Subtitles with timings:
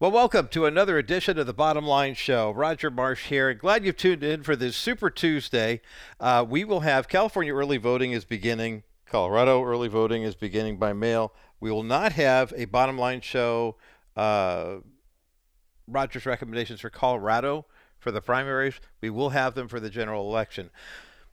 [0.00, 2.52] Well, welcome to another edition of the Bottom Line Show.
[2.52, 3.52] Roger Marsh here.
[3.52, 5.82] Glad you've tuned in for this Super Tuesday.
[6.18, 8.82] Uh, we will have California early voting is beginning.
[9.04, 11.34] Colorado early voting is beginning by mail.
[11.60, 13.76] We will not have a Bottom Line Show.
[14.16, 14.76] Uh,
[15.86, 17.66] Roger's recommendations for Colorado
[17.98, 18.80] for the primaries.
[19.02, 20.70] We will have them for the general election.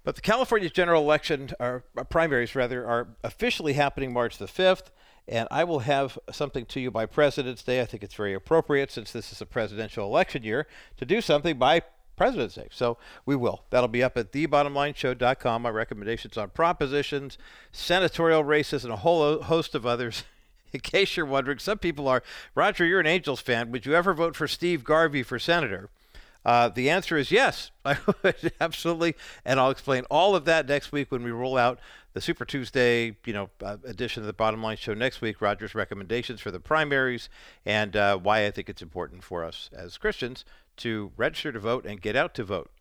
[0.03, 4.91] But the California general election, or primaries rather, are officially happening March the 5th.
[5.27, 7.81] And I will have something to you by President's Day.
[7.81, 11.57] I think it's very appropriate since this is a presidential election year to do something
[11.57, 11.81] by
[12.15, 12.69] President's Day.
[12.71, 13.63] So we will.
[13.69, 15.61] That'll be up at thebottomlineshow.com.
[15.61, 17.37] My recommendations on propositions,
[17.71, 20.23] senatorial races, and a whole host of others.
[20.73, 22.23] In case you're wondering, some people are,
[22.53, 23.71] Roger, you're an Angels fan.
[23.71, 25.89] Would you ever vote for Steve Garvey for senator?
[26.47, 30.93] Uh, the answer is yes, I would absolutely, and I'll explain all of that next
[30.93, 31.77] week when we roll out
[32.13, 35.41] the Super Tuesday, you know, uh, edition of the Bottom Line Show next week.
[35.41, 37.27] Roger's recommendations for the primaries
[37.65, 40.45] and uh, why I think it's important for us as Christians
[40.77, 42.71] to register to vote and get out to vote.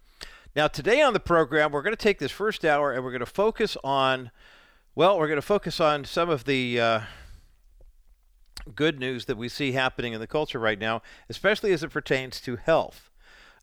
[0.54, 3.18] Now, today on the program, we're going to take this first hour and we're going
[3.18, 4.30] to focus on,
[4.94, 7.00] well, we're going to focus on some of the uh,
[8.76, 12.40] good news that we see happening in the culture right now, especially as it pertains
[12.42, 13.10] to health.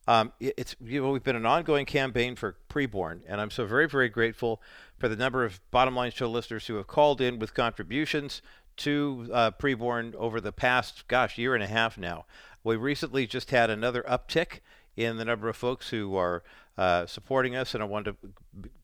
[0.07, 3.87] Um, it's you know we've been an ongoing campaign for preborn, and I'm so very
[3.87, 4.61] very grateful
[4.97, 8.41] for the number of bottom line show listeners who have called in with contributions
[8.75, 12.25] to uh, preborn over the past gosh year and a half now.
[12.63, 14.59] We recently just had another uptick
[14.95, 16.43] in the number of folks who are
[16.77, 18.15] uh, supporting us, and I want to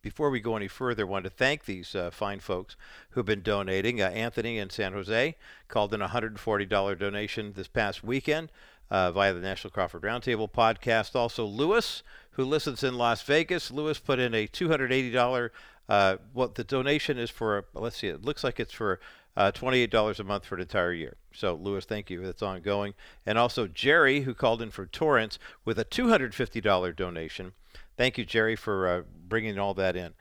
[0.01, 2.75] before we go any further, want to thank these uh, fine folks
[3.11, 4.01] who've been donating.
[4.01, 5.35] Uh, Anthony in San Jose
[5.67, 8.51] called in a $140 donation this past weekend
[8.91, 11.15] uh, via the National Crawford Roundtable podcast.
[11.15, 13.71] Also, Lewis, who listens in Las Vegas.
[13.71, 15.49] Lewis put in a $280.
[15.87, 17.65] Uh, what the donation is for?
[17.73, 18.07] Let's see.
[18.07, 18.99] It looks like it's for
[19.35, 21.15] uh, $28 a month for an entire year.
[21.33, 22.21] So, Lewis, thank you.
[22.25, 22.93] That's ongoing.
[23.25, 27.53] And also, Jerry, who called in from Torrance with a $250 donation.
[27.97, 30.13] Thank you, Jerry, for uh, bringing all that in.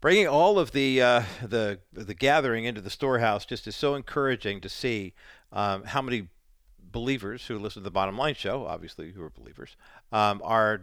[0.00, 4.60] Bringing all of the uh, the the gathering into the storehouse just is so encouraging
[4.60, 5.12] to see
[5.52, 6.28] um, how many
[6.90, 9.76] believers who listen to the Bottom Line Show, obviously who are believers,
[10.12, 10.82] um, are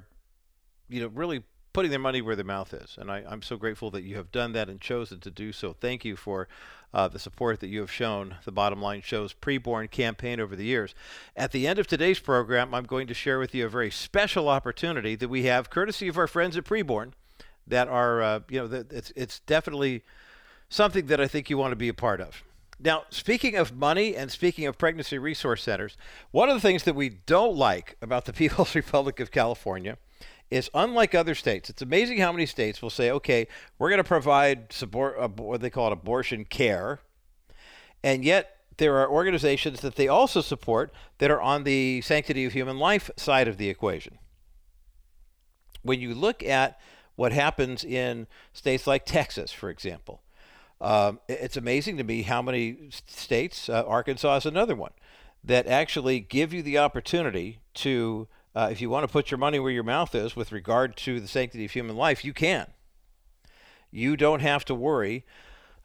[0.89, 1.43] you know really
[1.75, 2.95] putting their money where their mouth is.
[2.97, 5.73] And I, am so grateful that you have done that and chosen to do so.
[5.73, 6.47] Thank you for
[6.93, 10.63] uh, the support that you have shown the Bottom Line Show's preborn campaign over the
[10.63, 10.95] years.
[11.35, 14.47] At the end of today's program, I'm going to share with you a very special
[14.47, 17.11] opportunity that we have, courtesy of our friends at Preborn,
[17.67, 20.01] that are, uh, you know, that it's, it's definitely
[20.69, 22.41] something that I think you want to be a part of.
[22.79, 25.95] Now, speaking of money and speaking of pregnancy resource centers,
[26.31, 29.97] one of the things that we don't like about the People's Republic of California
[30.51, 33.47] is unlike other states, it's amazing how many states will say, okay,
[33.79, 36.99] we're going to provide support, uh, what they call it abortion care,
[38.03, 42.53] and yet there are organizations that they also support that are on the sanctity of
[42.53, 44.19] human life side of the equation.
[45.81, 46.79] When you look at
[47.15, 50.21] what happens in states like Texas, for example,
[50.81, 54.91] um, it's amazing to me how many states, uh, Arkansas is another one,
[55.43, 59.59] that actually give you the opportunity to, uh, if you want to put your money
[59.59, 62.67] where your mouth is with regard to the sanctity of human life, you can.
[63.91, 65.25] You don't have to worry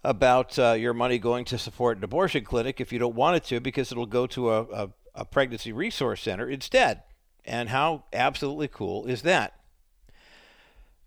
[0.03, 3.45] about uh, your money going to support an abortion clinic if you don't want it
[3.45, 7.03] to, because it'll go to a, a, a pregnancy resource center instead.
[7.45, 9.60] And how absolutely cool is that?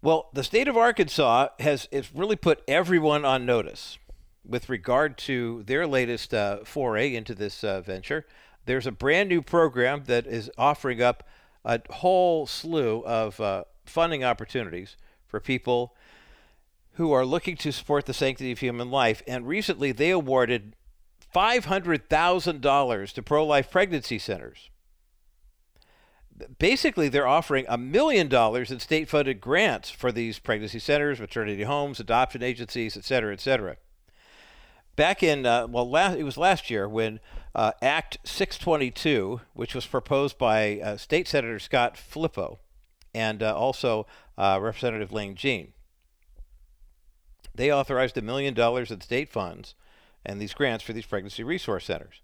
[0.04, 3.98] Well, the state of Arkansas has, really put everyone on notice
[4.46, 8.26] with regard to their latest uh, foray into this uh, venture.
[8.66, 11.26] There's a brand new program that is offering up
[11.64, 15.96] a whole slew of uh, funding opportunities for people
[16.96, 19.24] who are looking to support the sanctity of human life.
[19.26, 20.76] And recently, they awarded
[21.34, 24.70] $500,000 to pro life pregnancy centers
[26.60, 31.64] basically they're offering a million dollars in state funded grants for these pregnancy centers, maternity
[31.64, 33.78] homes, adoption agencies, et cetera, et cetera.
[34.96, 37.20] Back in, uh, well, last, it was last year when
[37.56, 42.60] uh, Act 622, which was proposed by uh, State Senator Scott Flippo
[43.14, 44.06] and uh, also
[44.38, 45.74] uh, Representative Lane Jean,
[47.56, 49.76] they authorized a million dollars in state funds
[50.26, 52.22] and these grants for these pregnancy resource centers.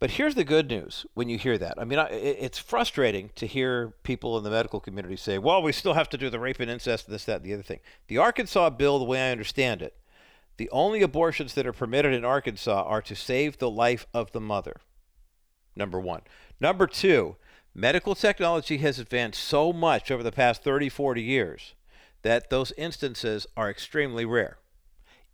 [0.00, 1.74] But here's the good news when you hear that.
[1.78, 5.94] I mean, it's frustrating to hear people in the medical community say, well, we still
[5.94, 7.80] have to do the rape and incest, this, that, and the other thing.
[8.08, 9.96] The Arkansas bill, the way I understand it,
[10.56, 14.40] the only abortions that are permitted in Arkansas are to save the life of the
[14.40, 14.76] mother.
[15.76, 16.22] Number one.
[16.60, 17.36] Number two,
[17.74, 21.74] medical technology has advanced so much over the past 30, 40 years
[22.22, 24.58] that those instances are extremely rare.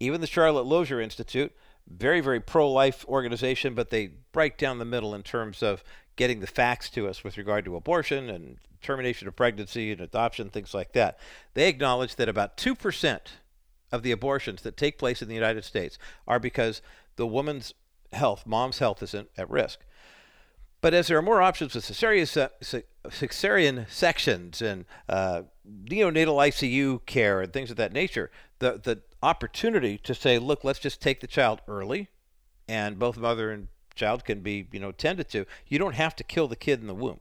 [0.00, 1.52] Even the Charlotte Lozier Institute,
[1.86, 5.84] very, very pro life organization, but they break down the middle in terms of
[6.16, 10.48] getting the facts to us with regard to abortion and termination of pregnancy and adoption,
[10.48, 11.18] things like that.
[11.54, 13.18] They acknowledge that about 2%
[13.92, 16.82] of the abortions that take place in the United States are because
[17.16, 17.74] the woman's
[18.12, 19.80] health, mom's health, isn't at risk.
[20.80, 22.50] But as there are more options with cesarean,
[23.08, 29.98] cesarean sections and uh, neonatal ICU care and things of that nature, the, the opportunity
[29.98, 32.08] to say, look, let's just take the child early,
[32.66, 35.44] and both mother and child can be, you know, tended to.
[35.66, 37.20] You don't have to kill the kid in the womb.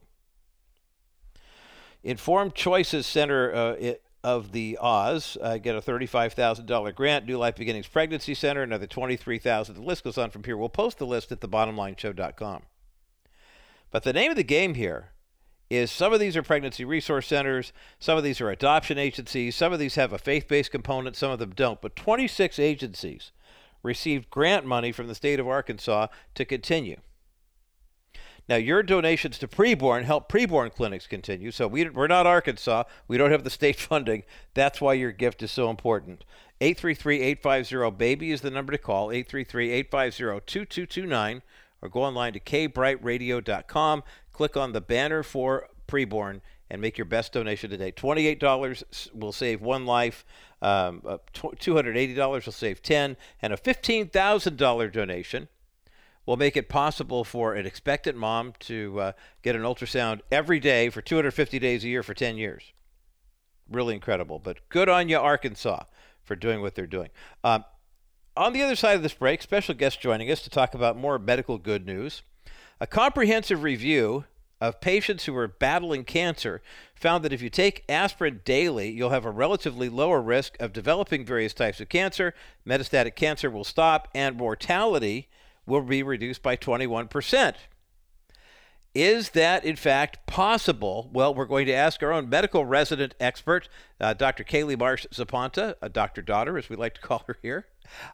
[2.02, 7.26] Informed Choices Center uh, it, of the Oz uh, get a $35,000 grant.
[7.26, 10.56] New Life Beginnings Pregnancy Center, another 23000 The list goes on from here.
[10.56, 12.62] We'll post the list at thebottomlineshow.com.
[13.90, 15.10] But the name of the game here
[15.68, 19.72] is some of these are pregnancy resource centers, some of these are adoption agencies, some
[19.72, 21.80] of these have a faith-based component, some of them don't.
[21.80, 23.30] But 26 agencies
[23.82, 26.96] received grant money from the state of Arkansas to continue.
[28.50, 31.52] Now, your donations to preborn help preborn clinics continue.
[31.52, 32.82] So we, we're not Arkansas.
[33.06, 34.24] We don't have the state funding.
[34.54, 36.24] That's why your gift is so important.
[36.60, 41.42] 833-850-BABY is the number to call, 833-850-2229,
[41.80, 44.02] or go online to kbrightradio.com,
[44.32, 47.92] click on the banner for preborn, and make your best donation today.
[47.92, 50.24] $28 will save one life,
[50.60, 55.46] um, uh, $280 will save 10, and a $15,000 donation–
[56.30, 59.12] will make it possible for an expectant mom to uh,
[59.42, 62.72] get an ultrasound every day for 250 days a year for 10 years.
[63.68, 64.38] Really incredible.
[64.38, 65.82] But good on you, Arkansas,
[66.22, 67.08] for doing what they're doing.
[67.42, 67.64] Um,
[68.36, 71.18] on the other side of this break, special guest joining us to talk about more
[71.18, 72.22] medical good news.
[72.80, 74.24] A comprehensive review
[74.60, 76.62] of patients who are battling cancer
[76.94, 81.26] found that if you take aspirin daily, you'll have a relatively lower risk of developing
[81.26, 82.34] various types of cancer.
[82.64, 85.28] Metastatic cancer will stop, and mortality
[85.70, 87.54] will be reduced by 21%.
[88.94, 91.08] Is that in fact possible?
[91.12, 93.68] Well, we're going to ask our own medical resident expert,
[94.00, 94.42] uh, Dr.
[94.42, 97.66] Kaylie Marsh Zapanta, a doctor daughter, as we like to call her here.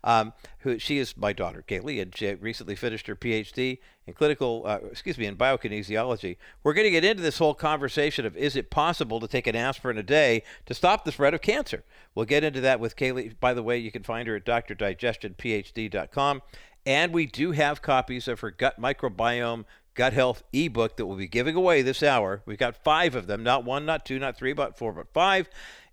[0.03, 4.63] Um, who she is my daughter, Kaylie, and she recently finished her PhD in clinical,
[4.65, 6.39] uh, excuse me, in biokinesiology.
[6.63, 9.55] We're going to get into this whole conversation of is it possible to take an
[9.55, 11.85] aspirin a day to stop the spread of cancer?
[12.15, 13.39] We'll get into that with Kaylie.
[13.39, 16.43] By the way, you can find her at drdigestionphd.com.
[16.87, 19.65] And we do have copies of her gut microbiome
[19.95, 22.43] gut health ebook that we'll be giving away this hour.
[22.47, 25.49] We've got five of them, not one, not two, not three, but four, but five.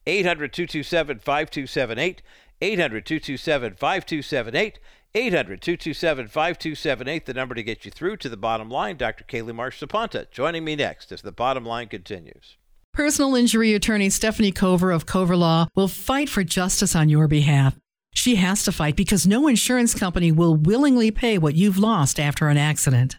[0.06, 2.22] 800 227 5278.
[2.62, 4.80] 800 227 5278.
[5.16, 8.98] 800 227 5278, the number to get you through to the bottom line.
[8.98, 9.24] Dr.
[9.24, 12.58] Kaylie Marsh Zapanta joining me next as the bottom line continues.
[12.94, 17.76] Personal injury attorney Stephanie Cover of Cover Law will fight for justice on your behalf.
[18.14, 22.48] She has to fight because no insurance company will willingly pay what you've lost after
[22.48, 23.18] an accident.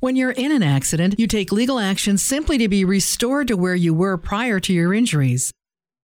[0.00, 3.76] When you're in an accident, you take legal action simply to be restored to where
[3.76, 5.52] you were prior to your injuries.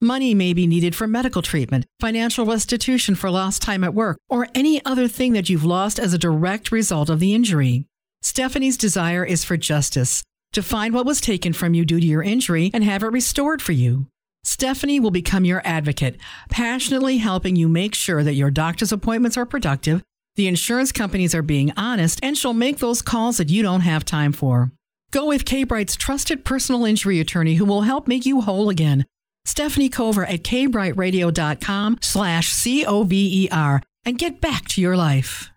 [0.00, 4.47] Money may be needed for medical treatment, financial restitution for lost time at work, or
[4.54, 7.87] any other thing that you've lost as a direct result of the injury.
[8.23, 12.23] Stephanie's desire is for justice, to find what was taken from you due to your
[12.23, 14.06] injury and have it restored for you.
[14.49, 16.17] Stephanie will become your advocate,
[16.49, 20.02] passionately helping you make sure that your doctor's appointments are productive,
[20.37, 24.07] the insurance companies are being honest, and she'll make those calls that you don't have
[24.07, 24.73] time for.
[25.11, 29.05] Go with K-Bright's trusted personal injury attorney who will help make you whole again.
[29.45, 35.50] Stephanie Cover at kbrightradio.com slash C-O-V-E-R and get back to your life.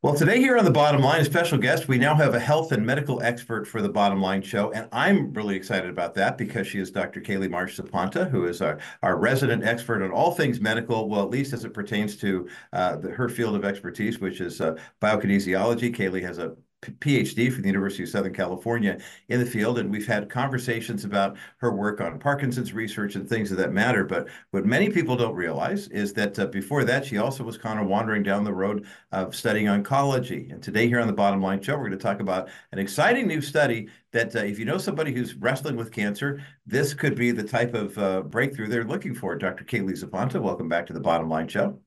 [0.00, 2.70] Well, today here on the Bottom Line, a special guest, we now have a health
[2.70, 6.68] and medical expert for the Bottom Line show, and I'm really excited about that because
[6.68, 7.20] she is Dr.
[7.20, 11.30] Kaylie Marsh Zapanta, who is our, our resident expert on all things medical, well, at
[11.30, 15.92] least as it pertains to uh, the, her field of expertise, which is uh, biokinesiology.
[15.92, 20.06] Kaylie has a PhD from the University of Southern California in the field, and we've
[20.06, 24.04] had conversations about her work on Parkinson's research and things of that matter.
[24.04, 27.80] But what many people don't realize is that uh, before that, she also was kind
[27.80, 30.52] of wandering down the road of studying oncology.
[30.52, 33.26] And today, here on the Bottom Line Show, we're going to talk about an exciting
[33.26, 37.32] new study that uh, if you know somebody who's wrestling with cancer, this could be
[37.32, 39.34] the type of uh, breakthrough they're looking for.
[39.34, 39.64] Dr.
[39.64, 41.80] Kaylie Zapanta, welcome back to the Bottom Line Show.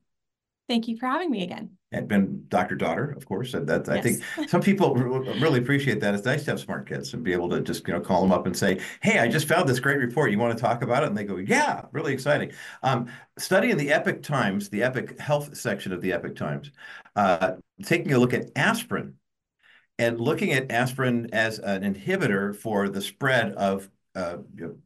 [0.68, 1.78] Thank you for having me again.
[1.92, 2.74] And been Dr.
[2.74, 3.54] Daughter, of course.
[3.54, 3.96] And that yes.
[3.96, 6.14] I think some people really appreciate that.
[6.14, 8.32] It's nice to have smart kids and be able to just you know call them
[8.32, 10.30] up and say, "Hey, I just found this great report.
[10.30, 13.08] You want to talk about it?" And they go, "Yeah, really exciting." Um,
[13.38, 16.70] study in the Epoch Times, the Epoch Health section of the Epoch Times,
[17.16, 17.52] uh,
[17.84, 19.14] taking a look at aspirin
[19.98, 24.38] and looking at aspirin as an inhibitor for the spread of uh,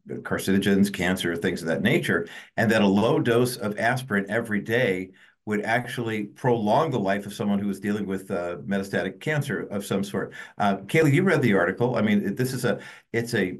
[0.08, 5.10] carcinogens, cancer, things of that nature, and that a low dose of aspirin every day
[5.46, 9.86] would actually prolong the life of someone who is dealing with uh, metastatic cancer of
[9.86, 10.32] some sort.
[10.58, 11.96] Uh, Kaylie, you read the article.
[11.96, 12.80] I mean, this is a,
[13.12, 13.56] it's a,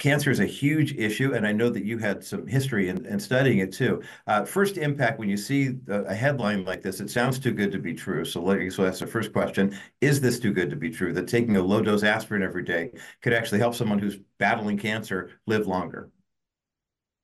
[0.00, 3.20] cancer is a huge issue, and I know that you had some history in, in
[3.20, 4.02] studying it too.
[4.26, 7.78] Uh, first impact, when you see a headline like this, it sounds too good to
[7.78, 8.24] be true.
[8.24, 9.78] So, let, me so that's the first question.
[10.00, 12.92] Is this too good to be true, that taking a low dose aspirin every day
[13.22, 16.10] could actually help someone who's battling cancer live longer?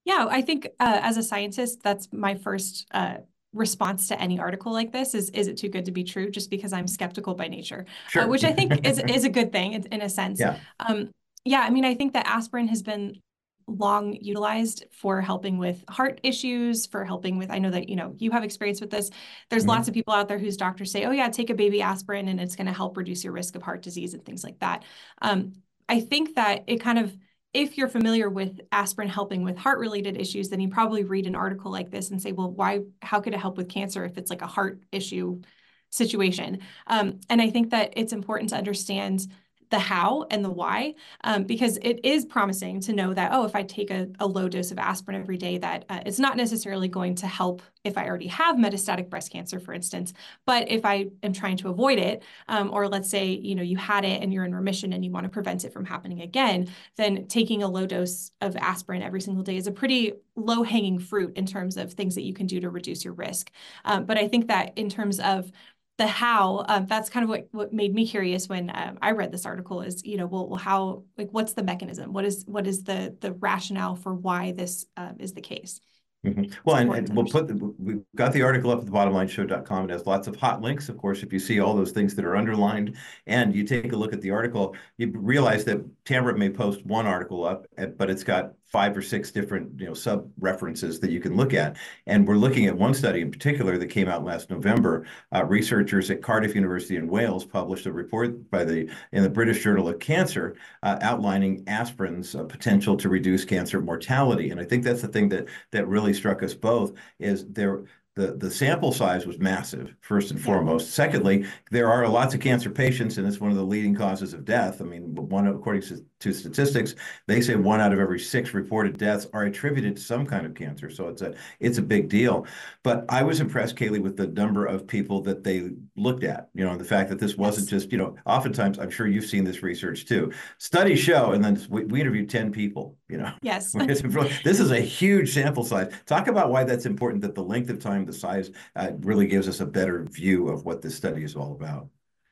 [0.05, 3.17] Yeah, I think uh, as a scientist, that's my first uh,
[3.53, 6.49] response to any article like this is is it too good to be true just
[6.49, 8.23] because i'm skeptical by nature uh, sure.
[8.23, 10.59] uh, which i think is is a good thing in, a sense yeah.
[10.79, 11.09] um
[11.45, 13.19] yeah i mean i think that aspirin has been
[13.67, 18.13] long utilized for helping with heart issues for helping with i know that you know
[18.17, 19.09] you have experience with this
[19.49, 19.71] there's mm-hmm.
[19.71, 22.39] lots of people out there whose doctors say oh yeah take a baby aspirin and
[22.39, 24.83] it's going to help reduce your risk of heart disease and things like that
[25.21, 25.53] um,
[25.89, 27.15] i think that it kind of
[27.53, 31.35] if you're familiar with aspirin helping with heart related issues, then you probably read an
[31.35, 34.29] article like this and say, well, why, how could it help with cancer if it's
[34.29, 35.41] like a heart issue
[35.89, 36.59] situation?
[36.87, 39.27] Um, and I think that it's important to understand
[39.69, 40.93] the how and the why,
[41.23, 44.47] um, because it is promising to know that, oh, if I take a, a low
[44.47, 48.07] dose of aspirin every day, that uh, it's not necessarily going to help if I
[48.07, 50.13] already have metastatic breast cancer, for instance.
[50.45, 53.77] But if I am trying to avoid it, um, or let's say, you know, you
[53.77, 56.67] had it and you're in remission and you want to prevent it from happening again,
[56.95, 60.99] then taking a low dose of aspirin every single day is a pretty low hanging
[60.99, 63.51] fruit in terms of things that you can do to reduce your risk.
[63.85, 65.51] Um, but I think that in terms of
[65.97, 69.31] the how um, that's kind of what, what made me curious when um, i read
[69.31, 72.67] this article is you know well, well how like what's the mechanism what is what
[72.67, 75.81] is the the rationale for why this uh, is the case
[76.25, 76.51] Mm-hmm.
[76.65, 79.89] Well, and, and we'll put the, we've got the article up at the bottomlineshow.com.
[79.89, 80.89] It has lots of hot links.
[80.89, 83.95] Of course, if you see all those things that are underlined and you take a
[83.95, 88.09] look at the article, you realize that Tamara may post one article up, eh, but
[88.09, 91.77] it's got five or six different you know sub references that you can look at.
[92.05, 95.05] And we're looking at one study in particular that came out last November.
[95.33, 99.63] Uh, researchers at Cardiff University in Wales published a report by the in the British
[99.63, 104.49] Journal of Cancer uh, outlining aspirin's uh, potential to reduce cancer mortality.
[104.49, 107.83] And I think that's the thing that that really struck us both is there
[108.17, 110.91] the, the sample size was massive, first and foremost.
[110.91, 114.43] Secondly, there are lots of cancer patients, and it's one of the leading causes of
[114.43, 114.81] death.
[114.81, 116.95] I mean, one according to, to statistics,
[117.27, 120.55] they say one out of every six reported deaths are attributed to some kind of
[120.55, 120.89] cancer.
[120.89, 122.47] So it's a it's a big deal.
[122.81, 126.49] But I was impressed, Kaylie, with the number of people that they looked at.
[126.55, 128.15] You know, the fact that this wasn't just you know.
[128.25, 130.31] Oftentimes, I'm sure you've seen this research too.
[130.57, 132.97] Studies show, and then we, we interviewed ten people.
[133.09, 133.73] You know, yes,
[134.43, 135.93] this is a huge sample size.
[136.07, 137.21] Talk about why that's important.
[137.21, 140.65] That the length of time the size uh, really gives us a better view of
[140.65, 141.87] what this study is all about.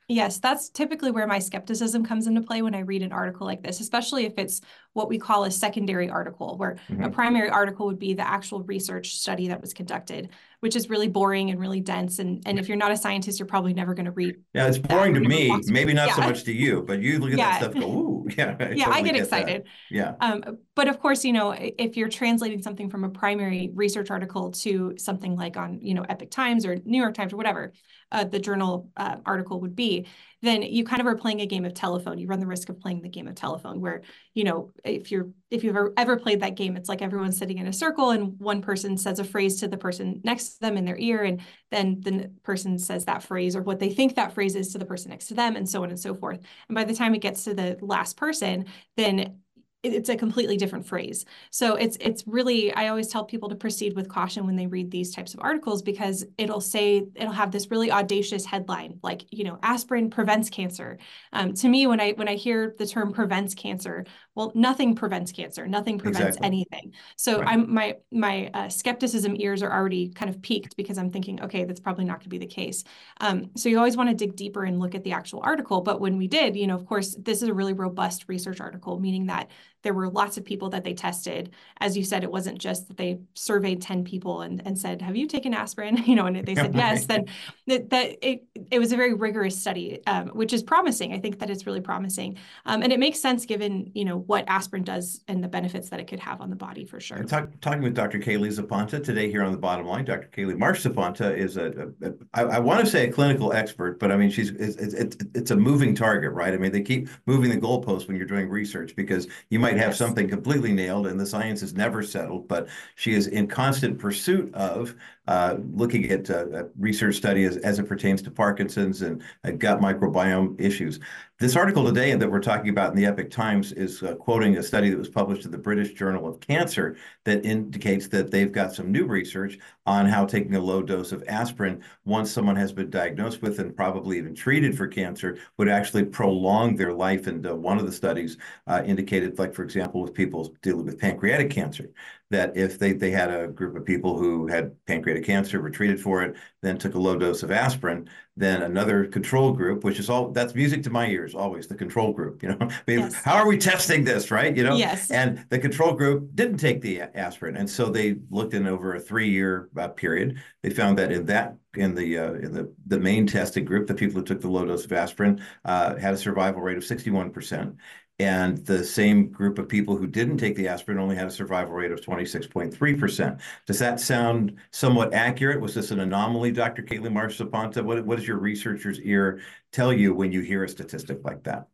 [0.07, 3.63] Yes, that's typically where my skepticism comes into play when I read an article like
[3.63, 4.61] this, especially if it's
[4.93, 7.03] what we call a secondary article, where mm-hmm.
[7.03, 11.07] a primary article would be the actual research study that was conducted, which is really
[11.07, 12.19] boring and really dense.
[12.19, 14.35] And, and if you're not a scientist, you're probably never going to read.
[14.53, 16.15] Yeah, it's boring to me, maybe not yeah.
[16.15, 17.59] so much to you, but you look at yeah.
[17.59, 18.55] that stuff go, ooh, yeah.
[18.59, 19.63] I yeah, totally I get, get excited.
[19.63, 19.69] That.
[19.89, 20.13] Yeah.
[20.21, 24.51] Um, but of course, you know, if you're translating something from a primary research article
[24.51, 27.73] to something like on, you know, Epoch Times or New York Times or whatever,
[28.15, 30.07] uh, the journal uh, article would be,
[30.41, 32.17] then you kind of are playing a game of telephone.
[32.17, 34.03] You run the risk of playing the game of telephone where,
[34.33, 37.57] you know, if you're if you've ever, ever played that game, it's like everyone's sitting
[37.57, 40.77] in a circle and one person says a phrase to the person next to them
[40.77, 41.41] in their ear, and
[41.71, 44.85] then the person says that phrase or what they think that phrase is to the
[44.85, 46.39] person next to them, and so on and so forth.
[46.69, 49.41] And by the time it gets to the last person, then
[49.83, 51.25] it's a completely different phrase.
[51.51, 54.89] So it's it's really I always tell people to proceed with caution when they read
[54.89, 59.43] these types of articles because it'll say it'll have this really audacious headline like you
[59.43, 60.97] know aspirin prevents cancer.
[61.33, 65.31] Um, to me, when I when I hear the term prevents cancer, well, nothing prevents
[65.31, 65.65] cancer.
[65.65, 66.45] Nothing prevents exactly.
[66.45, 66.93] anything.
[67.15, 67.53] So right.
[67.53, 71.63] I'm my my uh, skepticism ears are already kind of peaked because I'm thinking, okay,
[71.63, 72.83] that's probably not going to be the case.
[73.21, 75.81] Um, so you always want to dig deeper and look at the actual article.
[75.81, 78.99] But when we did, you know, of course, this is a really robust research article,
[78.99, 79.49] meaning that
[79.85, 81.51] there were lots of people that they tested.
[81.79, 85.15] As you said, it wasn't just that they surveyed 10 people and, and said, have
[85.15, 86.03] you taken aspirin?
[86.05, 87.25] You know, and they said yes, then
[87.67, 91.13] that, that it, it was a very rigorous study, um, which is promising.
[91.13, 92.37] I think that it's really promising.
[92.65, 95.99] Um, and it makes sense given, you know, what aspirin does and the benefits that
[95.99, 97.23] it could have on the body for sure.
[97.23, 98.19] Talk, talking with Dr.
[98.19, 100.05] Kaylie Zapanta today here on the bottom line.
[100.05, 100.29] Dr.
[100.31, 103.99] Kaylie Marsh Zapanta is a, a, a I, I want to say a clinical expert,
[103.99, 106.53] but I mean, she's it's, it's, it's a moving target, right?
[106.53, 109.89] I mean, they keep moving the goalposts when you're doing research because you might have
[109.89, 109.97] yes.
[109.97, 114.53] something completely nailed and the science is never settled, but she is in constant pursuit
[114.53, 114.95] of
[115.27, 119.79] uh, looking at uh, research study as, as it pertains to Parkinson's and uh, gut
[119.79, 120.99] microbiome issues.
[121.37, 124.63] This article today that we're talking about in the Epoch Times is uh, quoting a
[124.63, 128.73] study that was published in the British Journal of Cancer that indicates that they've got
[128.73, 132.89] some new research on how taking a low dose of aspirin once someone has been
[132.89, 137.27] diagnosed with and probably even treated for cancer would actually prolong their life.
[137.27, 138.37] And uh, one of the studies
[138.67, 141.89] uh, indicated, like, for example, with people dealing with pancreatic cancer,
[142.31, 145.99] that if they, they had a group of people who had pancreatic cancer, were treated
[145.99, 150.09] for it, then took a low dose of aspirin, then another control group, which is
[150.09, 152.43] all that's music to my ears, always the control group.
[152.43, 153.15] You know, yes.
[153.15, 154.55] how are we testing this, right?
[154.55, 155.09] You know, yes.
[155.09, 158.99] And the control group didn't take the aspirin, and so they looked in over a
[158.99, 160.41] three-year uh, period.
[160.63, 163.93] They found that in that in the uh, in the the main tested group, the
[163.93, 167.31] people who took the low dose of aspirin uh, had a survival rate of 61
[167.31, 167.75] percent,
[168.19, 171.73] and the same group of people who didn't take the aspirin only had a survival
[171.73, 173.41] rate of 26.3%.
[173.65, 175.59] Does that sound somewhat accurate?
[175.59, 176.81] Was this an anomaly, Dr.
[176.81, 177.83] Kaylie Marsh Zapanta?
[177.83, 179.41] What, does your researcher's ear
[179.73, 181.67] tell you when you hear a statistic like that?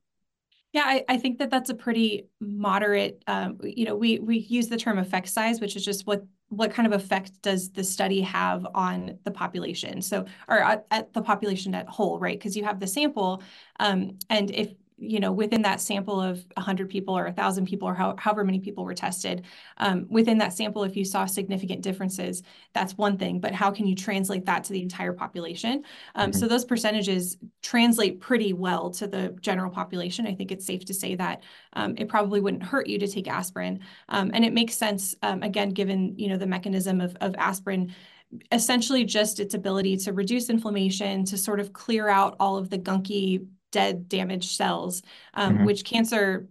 [0.73, 4.77] Yeah, I, think that that's a pretty moderate, um, you know, we, we use the
[4.77, 8.67] term effect size, which is just what what kind of effect does the study have
[8.75, 12.77] on the population so or at, at the population at whole right because you have
[12.77, 13.41] the sample
[13.79, 17.95] um, and if you know, within that sample of 100 people or 1,000 people or
[17.95, 19.43] how, however many people were tested,
[19.77, 23.39] um, within that sample, if you saw significant differences, that's one thing.
[23.39, 25.83] But how can you translate that to the entire population?
[26.13, 26.39] Um, mm-hmm.
[26.39, 30.27] So those percentages translate pretty well to the general population.
[30.27, 31.41] I think it's safe to say that
[31.73, 35.41] um, it probably wouldn't hurt you to take aspirin, um, and it makes sense um,
[35.41, 37.93] again given you know the mechanism of, of aspirin
[38.51, 42.77] essentially just its ability to reduce inflammation, to sort of clear out all of the
[42.77, 45.01] gunky dead damaged cells
[45.33, 45.65] um, mm-hmm.
[45.65, 46.47] which cancer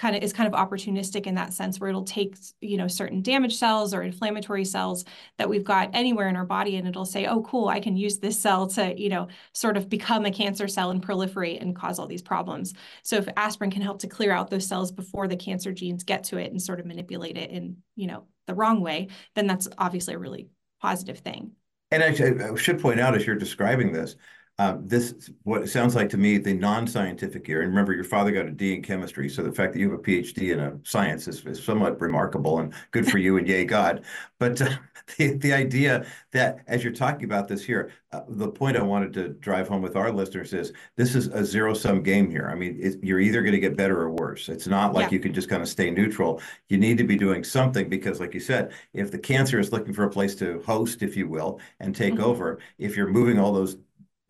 [0.00, 3.20] kind of is kind of opportunistic in that sense where it'll take you know certain
[3.20, 5.04] damaged cells or inflammatory cells
[5.36, 8.18] that we've got anywhere in our body and it'll say oh cool i can use
[8.18, 11.98] this cell to you know sort of become a cancer cell and proliferate and cause
[11.98, 15.36] all these problems so if aspirin can help to clear out those cells before the
[15.36, 18.80] cancer genes get to it and sort of manipulate it in you know the wrong
[18.80, 20.48] way then that's obviously a really
[20.80, 21.50] positive thing
[21.90, 24.16] and actually i should point out as you're describing this
[24.60, 27.62] uh, this what it sounds like to me the non-scientific ear.
[27.62, 29.98] And remember, your father got a D in chemistry, so the fact that you have
[29.98, 33.64] a PhD in a science is, is somewhat remarkable and good for you and yay
[33.64, 34.04] God.
[34.38, 34.68] But uh,
[35.16, 39.14] the the idea that as you're talking about this here, uh, the point I wanted
[39.14, 42.50] to drive home with our listeners is this is a zero sum game here.
[42.52, 44.50] I mean, it, you're either going to get better or worse.
[44.50, 45.14] It's not like yeah.
[45.14, 46.42] you can just kind of stay neutral.
[46.68, 49.94] You need to be doing something because, like you said, if the cancer is looking
[49.94, 52.24] for a place to host, if you will, and take mm-hmm.
[52.24, 53.78] over, if you're moving all those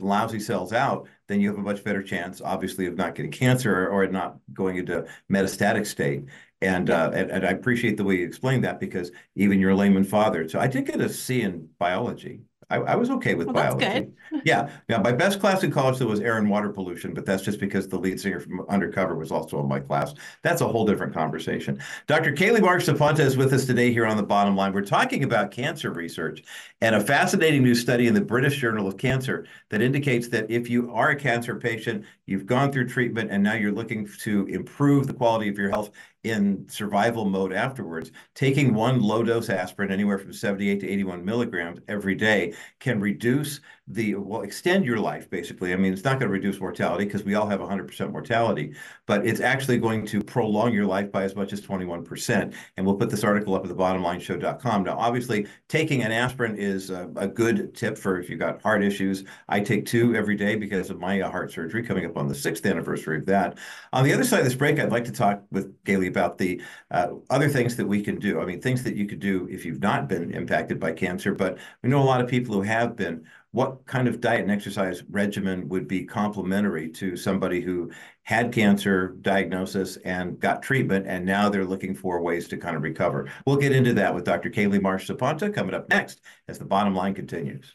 [0.01, 3.87] lousy cells out, then you have a much better chance, obviously, of not getting cancer
[3.87, 6.25] or, or not going into metastatic state.
[6.61, 10.05] And, uh, and, and I appreciate the way you explained that because even your layman
[10.05, 10.49] father.
[10.49, 12.43] So I did get a C in biology.
[12.71, 14.13] I, I was okay with well, biology.
[14.45, 14.71] Yeah.
[14.89, 14.99] Yeah.
[14.99, 17.89] My best class in college though was air and water pollution, but that's just because
[17.89, 20.15] the lead singer from Undercover was also in my class.
[20.43, 21.83] That's a whole different conversation.
[22.07, 22.33] Dr.
[22.33, 24.73] Kaylie Marsh Zapanta is with us today here on the bottom line.
[24.73, 26.45] We're talking about cancer research
[26.81, 30.71] and a fascinating new study in the British Journal of Cancer that indicates that if
[30.71, 35.07] you are a cancer patient, you've gone through treatment, and now you're looking to improve
[35.07, 35.91] the quality of your health
[36.23, 41.81] in survival mode afterwards, taking one low dose aspirin, anywhere from 78 to 81 milligrams
[41.89, 43.61] every day, can reduce
[43.93, 45.73] the well extend your life basically.
[45.73, 48.75] I mean it's not going to reduce mortality because we all have 100% mortality
[49.07, 52.95] but it's actually going to prolong your life by as much as 21% and we'll
[52.95, 57.27] put this article up at the bottomlineshow.com now obviously taking an aspirin is a, a
[57.27, 59.25] good tip for if you've got heart issues.
[59.49, 62.35] I take two every day because of my uh, heart surgery coming up on the
[62.35, 63.59] sixth anniversary of that.
[63.93, 66.63] On the other side of this break i'd like to talk with Kaylie about the
[66.91, 68.41] uh, other things that we can do.
[68.41, 71.59] I mean things that you could do if you've not been impacted by cancer but
[71.83, 75.03] we know a lot of people who have been what kind of diet and exercise
[75.11, 77.91] regimen would be complementary to somebody who
[78.23, 82.83] had cancer diagnosis and got treatment, and now they're looking for ways to kind of
[82.83, 83.29] recover.
[83.47, 84.51] We'll get into that with Dr.
[84.51, 87.75] Kaylie Marsh Zapanta coming up next as the bottom line continues.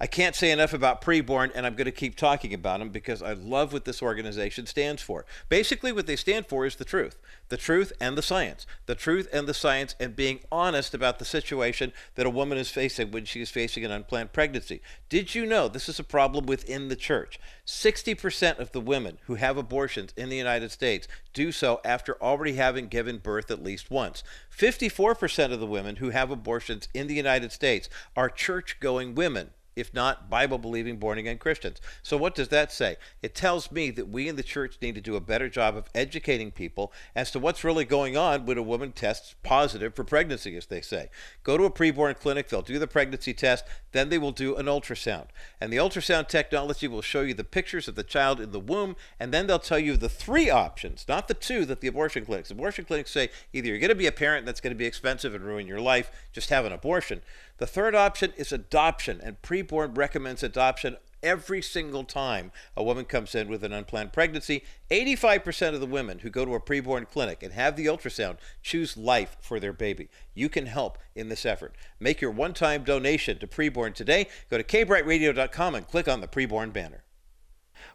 [0.00, 3.20] I can't say enough about preborn, and I'm going to keep talking about them because
[3.20, 5.26] I love what this organization stands for.
[5.48, 8.66] Basically, what they stand for is the truth the truth and the science.
[8.86, 12.70] The truth and the science, and being honest about the situation that a woman is
[12.70, 14.82] facing when she is facing an unplanned pregnancy.
[15.08, 17.40] Did you know this is a problem within the church?
[17.66, 22.52] 60% of the women who have abortions in the United States do so after already
[22.52, 24.22] having given birth at least once.
[24.56, 29.50] 54% of the women who have abortions in the United States are church going women
[29.78, 31.80] if not Bible believing born again Christians.
[32.02, 32.96] So, what does that say?
[33.22, 35.88] It tells me that we in the church need to do a better job of
[35.94, 40.56] educating people as to what's really going on when a woman tests positive for pregnancy,
[40.56, 41.10] as they say.
[41.44, 44.66] Go to a preborn clinic, they'll do the pregnancy test, then they will do an
[44.66, 45.26] ultrasound.
[45.60, 48.96] And the ultrasound technology will show you the pictures of the child in the womb,
[49.18, 52.50] and then they'll tell you the three options, not the two that the abortion clinics.
[52.50, 55.34] Abortion clinics say either you're going to be a parent that's going to be expensive
[55.34, 57.22] and ruin your life, just have an abortion.
[57.58, 63.34] The third option is adoption, and preborn recommends adoption every single time a woman comes
[63.34, 64.62] in with an unplanned pregnancy.
[64.92, 68.96] 85% of the women who go to a preborn clinic and have the ultrasound choose
[68.96, 70.08] life for their baby.
[70.34, 71.74] You can help in this effort.
[71.98, 74.28] Make your one time donation to preborn today.
[74.48, 77.02] Go to kbrightradio.com and click on the preborn banner.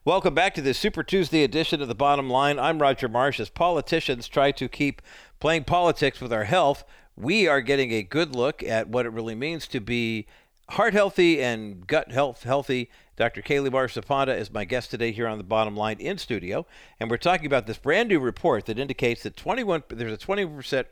[0.05, 2.59] Welcome back to this Super Tuesday edition of The Bottom Line.
[2.59, 3.39] I'm Roger Marsh.
[3.39, 5.01] As politicians try to keep
[5.39, 6.83] playing politics with our health,
[7.15, 10.25] we are getting a good look at what it really means to be
[10.69, 12.89] heart healthy and gut health healthy.
[13.15, 13.41] Dr.
[13.41, 16.65] Kaylie Marsh Zapanta is my guest today here on the bottom line in studio,
[16.99, 20.85] and we're talking about this brand new report that indicates that 21 there's a 20%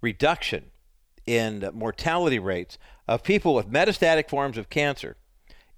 [0.00, 0.70] reduction
[1.26, 5.16] in mortality rates of people with metastatic forms of cancer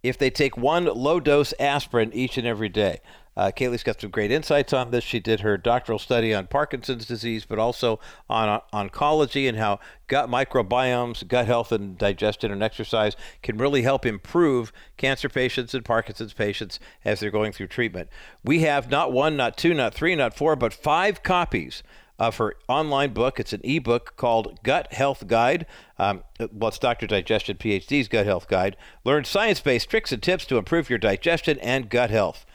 [0.02, 3.00] if they take one low dose aspirin each and every day.
[3.36, 5.04] Uh, Kaylie's got some great insights on this.
[5.04, 9.80] She did her doctoral study on Parkinson's disease, but also on uh, oncology and how
[10.06, 15.84] gut microbiomes, gut health, and digestion and exercise can really help improve cancer patients and
[15.84, 18.08] Parkinson's patients as they're going through treatment.
[18.44, 21.82] We have not one, not two, not three, not four, but five copies
[22.18, 23.40] of her online book.
[23.40, 25.66] It's an ebook called Gut Health Guide.
[25.98, 27.06] Um, well, it's Dr.
[27.06, 28.76] Digestion PhD's Gut Health Guide.
[29.04, 32.46] Learn science based tricks and tips to improve your digestion and gut health.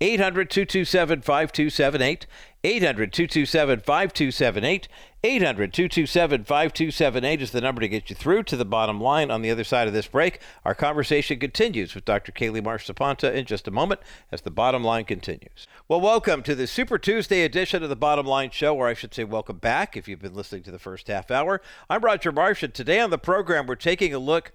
[0.00, 2.26] 800 227 5278.
[2.62, 4.88] 800 227 5278.
[5.24, 9.40] 800 227 5278 is the number to get you through to the bottom line on
[9.40, 10.40] the other side of this break.
[10.64, 12.30] Our conversation continues with Dr.
[12.30, 15.66] Kaylie Marsh Zapanta in just a moment as the bottom line continues.
[15.88, 19.14] Well, welcome to the Super Tuesday edition of the Bottom Line Show, or I should
[19.14, 21.62] say, welcome back if you've been listening to the first half hour.
[21.88, 24.52] I'm Roger Marsh, and today on the program, we're taking a look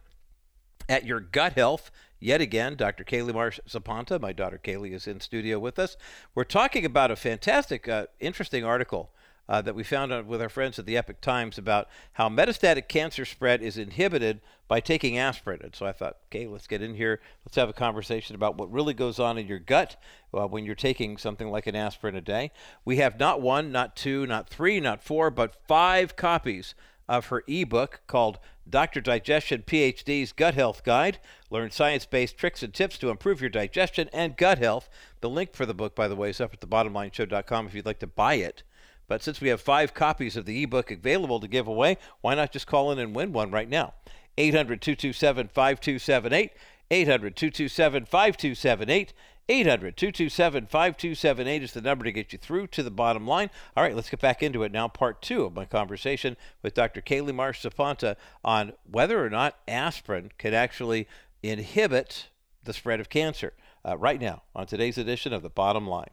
[0.87, 1.89] at your gut health
[2.21, 3.03] yet again, Dr.
[3.03, 4.21] Kaylie Marsh Zapanta.
[4.21, 5.97] my daughter Kaylie, is in studio with us.
[6.33, 9.11] We're talking about a fantastic, uh, interesting article
[9.49, 12.87] uh, that we found out with our friends at the Epoch Times about how metastatic
[12.87, 15.59] cancer spread is inhibited by taking aspirin.
[15.61, 17.19] And so I thought, okay, let's get in here.
[17.45, 20.01] Let's have a conversation about what really goes on in your gut
[20.33, 22.51] uh, when you're taking something like an aspirin a day.
[22.85, 26.73] We have not one, not two, not three, not four, but five copies
[27.07, 29.01] of her ebook called Dr.
[29.01, 31.19] Digestion PhD's Gut Health Guide.
[31.49, 34.89] Learn science based tricks and tips to improve your digestion and gut health.
[35.19, 37.99] The link for the book, by the way, is up at thebottomlineshow.com if you'd like
[37.99, 38.63] to buy it.
[39.07, 42.53] But since we have five copies of the ebook available to give away, why not
[42.53, 43.93] just call in and win one right now?
[44.37, 46.51] 800 227 5278.
[46.89, 49.13] 800 227 5278.
[49.49, 53.49] 800 227 5278 is the number to get you through to the bottom line.
[53.75, 54.87] All right, let's get back into it now.
[54.87, 57.01] Part two of my conversation with Dr.
[57.01, 61.07] Kaylie Marsh Zapanta on whether or not aspirin can actually
[61.43, 62.27] inhibit
[62.63, 63.53] the spread of cancer.
[63.83, 66.11] Uh, right now, on today's edition of The Bottom Line.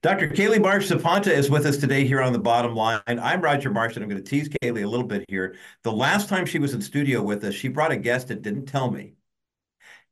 [0.00, 0.28] Dr.
[0.28, 3.00] Kaylie Marsh Zapanta is with us today here on the bottom line.
[3.06, 5.54] I'm Roger Marsh, and I'm going to tease Kaylie a little bit here.
[5.82, 8.66] The last time she was in studio with us, she brought a guest that didn't
[8.66, 9.12] tell me.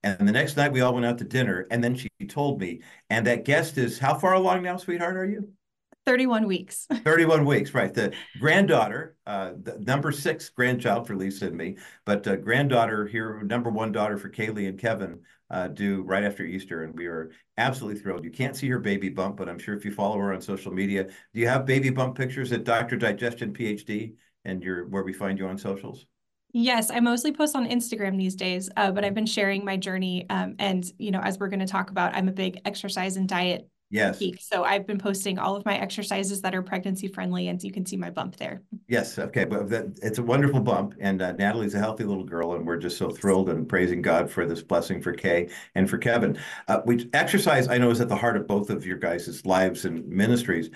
[0.03, 2.81] And the next night we all went out to dinner, and then she told me.
[3.11, 5.53] And that guest is how far along now, sweetheart, are you?
[6.07, 6.87] 31 weeks.
[7.05, 7.93] 31 weeks, right.
[7.93, 13.43] The granddaughter, uh, the number six grandchild for Lisa and me, but uh, granddaughter here,
[13.43, 17.31] number one daughter for Kaylie and Kevin, uh, due right after Easter, and we are
[17.59, 18.25] absolutely thrilled.
[18.25, 20.73] You can't see her baby bump, but I'm sure if you follow her on social
[20.73, 22.97] media, do you have baby bump pictures at Dr.
[22.97, 26.07] Digestion PhD and your where we find you on socials?
[26.53, 30.27] Yes, I mostly post on Instagram these days, uh, but I've been sharing my journey.
[30.31, 33.29] Um, and you know, as we're going to talk about, I'm a big exercise and
[33.29, 34.21] diet Yes.
[34.21, 34.41] geek.
[34.41, 37.85] So I've been posting all of my exercises that are pregnancy friendly, and you can
[37.85, 38.63] see my bump there.
[38.87, 39.19] Yes.
[39.19, 39.45] Okay.
[39.45, 42.77] But that, it's a wonderful bump, and uh, Natalie's a healthy little girl, and we're
[42.77, 46.39] just so thrilled and praising God for this blessing for Kay and for Kevin.
[46.69, 49.85] Uh, we exercise, I know, is at the heart of both of your guys' lives
[49.85, 50.71] and ministries.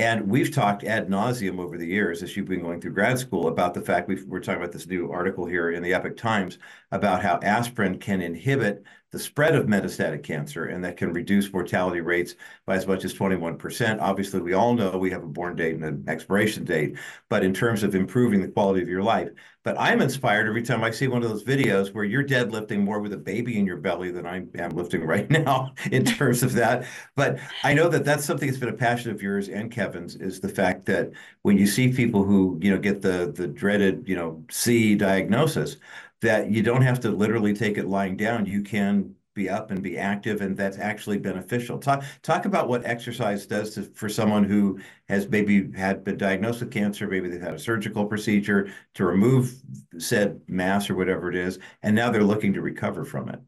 [0.00, 3.48] And we've talked ad nauseum over the years as you've been going through grad school
[3.48, 6.56] about the fact we are talking about this new article here in the Epoch Times
[6.90, 12.00] about how aspirin can inhibit the spread of metastatic cancer and that can reduce mortality
[12.00, 14.00] rates by as much as 21%.
[14.00, 16.96] Obviously, we all know we have a born date and an expiration date,
[17.28, 19.28] but in terms of improving the quality of your life.
[19.62, 23.00] But I'm inspired every time I see one of those videos where you're deadlifting more
[23.00, 26.54] with a baby in your belly than I am lifting right now in terms of
[26.54, 26.86] that.
[27.14, 30.40] But I know that that's something that's been a passion of yours and Kevin's is
[30.40, 31.10] the fact that
[31.42, 35.76] when you see people who, you know, get the the dreaded, you know, C diagnosis,
[36.22, 38.46] that you don't have to literally take it lying down.
[38.46, 41.78] You can be up and be active, and that's actually beneficial.
[41.78, 46.60] Talk talk about what exercise does to, for someone who has maybe had been diagnosed
[46.60, 49.54] with cancer, maybe they've had a surgical procedure to remove
[49.98, 53.40] said mass or whatever it is, and now they're looking to recover from it.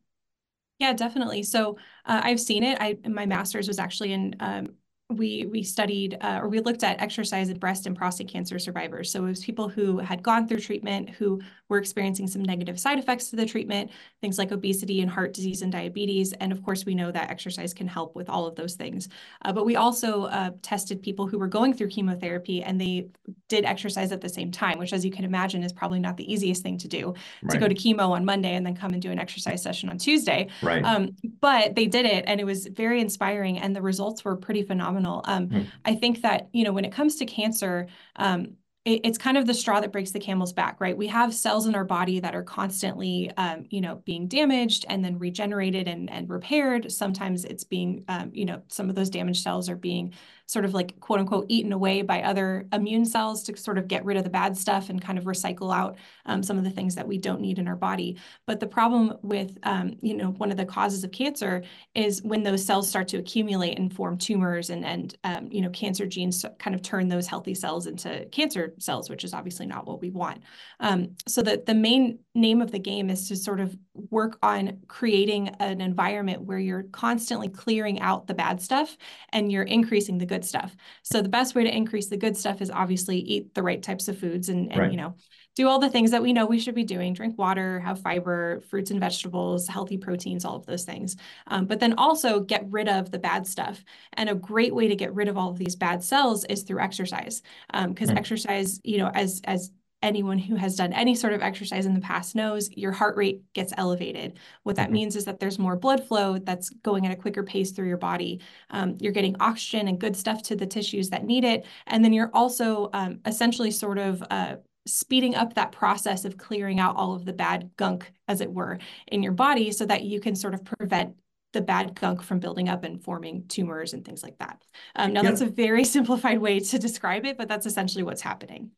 [0.78, 1.42] Yeah, definitely.
[1.42, 2.78] So uh, I've seen it.
[2.80, 4.74] I my master's was actually in um,
[5.12, 9.10] we we studied uh, or we looked at exercise in breast and prostate cancer survivors.
[9.10, 12.98] So it was people who had gone through treatment, who were experiencing some negative side
[12.98, 16.32] effects to the treatment, things like obesity and heart disease and diabetes.
[16.34, 19.08] And of course, we know that exercise can help with all of those things.
[19.44, 23.08] Uh, but we also uh, tested people who were going through chemotherapy and they
[23.48, 26.30] did exercise at the same time, which, as you can imagine, is probably not the
[26.32, 27.52] easiest thing to do right.
[27.52, 29.98] to go to chemo on Monday and then come and do an exercise session on
[29.98, 30.48] Tuesday.
[30.62, 30.84] Right.
[30.84, 34.62] Um, but they did it, and it was very inspiring, and the results were pretty
[34.62, 35.01] phenomenal.
[35.24, 35.62] Um, hmm.
[35.84, 37.88] I think that you know when it comes to cancer.
[38.16, 40.96] Um, it's kind of the straw that breaks the camel's back, right?
[40.96, 45.04] We have cells in our body that are constantly, um, you know, being damaged and
[45.04, 46.90] then regenerated and, and repaired.
[46.90, 50.14] Sometimes it's being, um, you know, some of those damaged cells are being
[50.46, 54.04] sort of like quote unquote eaten away by other immune cells to sort of get
[54.04, 56.94] rid of the bad stuff and kind of recycle out um, some of the things
[56.94, 58.18] that we don't need in our body.
[58.46, 61.62] But the problem with, um, you know, one of the causes of cancer
[61.94, 65.70] is when those cells start to accumulate and form tumors and, and um, you know,
[65.70, 69.86] cancer genes kind of turn those healthy cells into cancer cells, which is obviously not
[69.86, 70.42] what we want.
[70.80, 73.76] Um, so the, the main name of the game is to sort of
[74.10, 78.96] work on creating an environment where you're constantly clearing out the bad stuff
[79.30, 80.74] and you're increasing the good stuff.
[81.02, 84.08] So the best way to increase the good stuff is obviously eat the right types
[84.08, 84.90] of foods and, and right.
[84.90, 85.14] you know,
[85.54, 88.62] do all the things that we know we should be doing drink water have fiber
[88.70, 91.16] fruits and vegetables healthy proteins all of those things
[91.48, 94.96] um, but then also get rid of the bad stuff and a great way to
[94.96, 98.18] get rid of all of these bad cells is through exercise because um, mm.
[98.18, 99.70] exercise you know as as
[100.02, 103.42] anyone who has done any sort of exercise in the past knows your heart rate
[103.54, 104.38] gets elevated.
[104.62, 104.94] What that mm-hmm.
[104.94, 107.96] means is that there's more blood flow that's going at a quicker pace through your
[107.96, 108.40] body.
[108.70, 111.66] Um, you're getting oxygen and good stuff to the tissues that need it.
[111.86, 116.80] And then you're also um, essentially sort of uh, speeding up that process of clearing
[116.80, 120.20] out all of the bad gunk, as it were, in your body so that you
[120.20, 121.14] can sort of prevent
[121.52, 124.62] the bad gunk from building up and forming tumors and things like that.
[124.96, 125.30] Um, now, yeah.
[125.30, 128.70] that's a very simplified way to describe it, but that's essentially what's happening.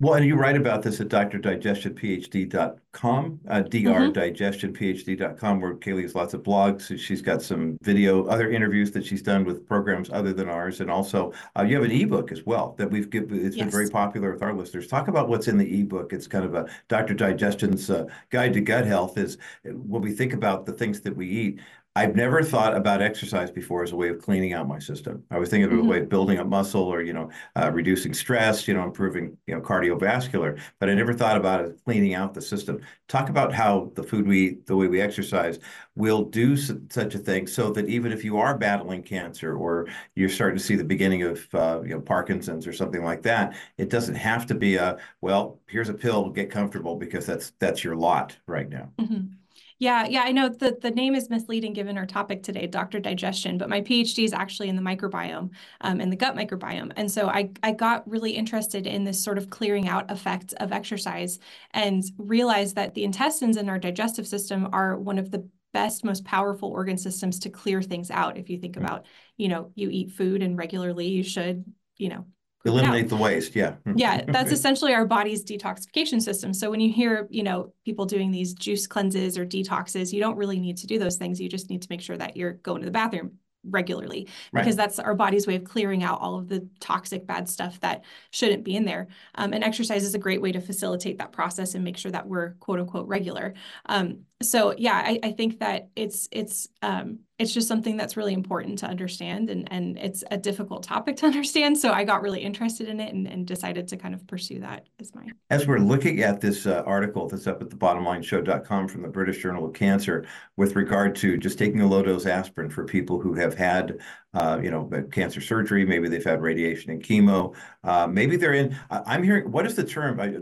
[0.00, 6.44] Well, and you write about this at drdigestionphd.com, uh, drdigestionphd.com, where Kaylie has lots of
[6.44, 6.96] blogs.
[6.96, 10.80] She's got some video, other interviews that she's done with programs other than ours.
[10.80, 13.44] And also, uh, you have an ebook as well that we've given.
[13.44, 13.64] It's yes.
[13.64, 14.86] been very popular with our listeners.
[14.86, 16.12] Talk about what's in the ebook.
[16.12, 17.14] It's kind of a Dr.
[17.14, 21.26] Digestion's uh, guide to gut health is when we think about the things that we
[21.26, 21.58] eat,
[21.98, 25.24] I've never thought about exercise before as a way of cleaning out my system.
[25.32, 25.88] I was thinking of mm-hmm.
[25.88, 29.36] a way of building up muscle or, you know, uh, reducing stress, you know, improving,
[29.48, 32.80] you know, cardiovascular, but I never thought about it cleaning out the system.
[33.08, 35.58] Talk about how the food we eat, the way we exercise
[35.96, 40.28] will do such a thing so that even if you are battling cancer or you're
[40.28, 43.90] starting to see the beginning of, uh, you know, Parkinson's or something like that, it
[43.90, 47.96] doesn't have to be a, well, here's a pill, get comfortable because that's, that's your
[47.96, 48.88] lot right now.
[49.00, 49.34] Mm-hmm.
[49.80, 52.98] Yeah, yeah, I know that the name is misleading given our topic today, Dr.
[52.98, 55.50] Digestion, but my PhD is actually in the microbiome,
[55.82, 56.92] um, in the gut microbiome.
[56.96, 60.72] And so I, I got really interested in this sort of clearing out effect of
[60.72, 61.38] exercise
[61.70, 66.24] and realized that the intestines in our digestive system are one of the best, most
[66.24, 68.36] powerful organ systems to clear things out.
[68.36, 68.80] If you think mm.
[68.80, 71.64] about, you know, you eat food and regularly you should,
[71.96, 72.26] you know,
[72.64, 73.54] eliminate the waste.
[73.54, 73.74] Yeah.
[73.94, 74.24] yeah.
[74.28, 76.52] That's essentially our body's detoxification system.
[76.52, 80.36] So when you hear, you know, people doing these juice cleanses or detoxes, you don't
[80.36, 81.40] really need to do those things.
[81.40, 84.62] You just need to make sure that you're going to the bathroom regularly right.
[84.62, 88.04] because that's our body's way of clearing out all of the toxic bad stuff that
[88.30, 91.74] shouldn't be in there um, and exercise is a great way to facilitate that process
[91.74, 93.54] and make sure that we're quote unquote regular
[93.86, 98.34] um, so yeah I, I, think that it's it's um, it's just something that's really
[98.34, 101.78] important to understand and and it's a difficult topic to understand.
[101.78, 104.86] So i got really interested in it and, and decided to kind of pursue that
[105.00, 109.02] as my as we're looking at this uh, article that's up at the bottomlineshow.com from
[109.02, 112.84] the british journal of cancer with regard to just taking a low dose aspirin for
[112.84, 113.98] people who have had
[114.34, 118.76] uh, you know cancer surgery maybe they've had radiation and chemo uh, maybe they're in
[118.90, 120.20] i'm hearing what is the term?
[120.20, 120.36] I,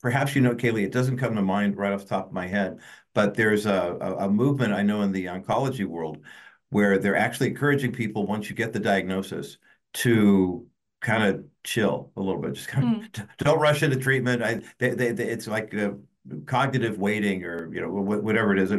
[0.00, 2.46] perhaps you know kaylie it doesn't come to mind right off the top of my
[2.46, 2.78] head
[3.14, 6.18] but there's a, a, a movement I know in the oncology world
[6.70, 9.58] where they're actually encouraging people once you get the diagnosis
[9.94, 10.66] to
[11.00, 12.54] kind of chill a little bit.
[12.54, 13.28] Just kind of mm.
[13.38, 14.42] don't rush into treatment.
[14.42, 15.72] I, they, they, they, it's like
[16.46, 18.72] cognitive waiting or you know whatever it is.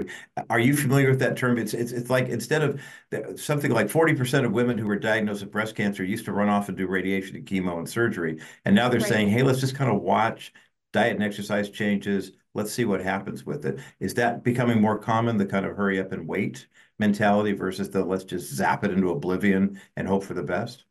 [0.50, 1.58] Are you familiar with that term?
[1.58, 5.41] It's it's it's like instead of something like forty percent of women who were diagnosed
[5.41, 8.76] with breast cancer used to run off and do radiation and chemo and surgery, and
[8.76, 9.10] now they're right.
[9.10, 10.52] saying, hey, let's just kind of watch
[10.95, 13.79] diet and exercise changes let's see what happens with it.
[13.99, 18.03] Is that becoming more common, the kind of hurry up and wait mentality versus the
[18.03, 20.86] let's just zap it into oblivion and hope for the best?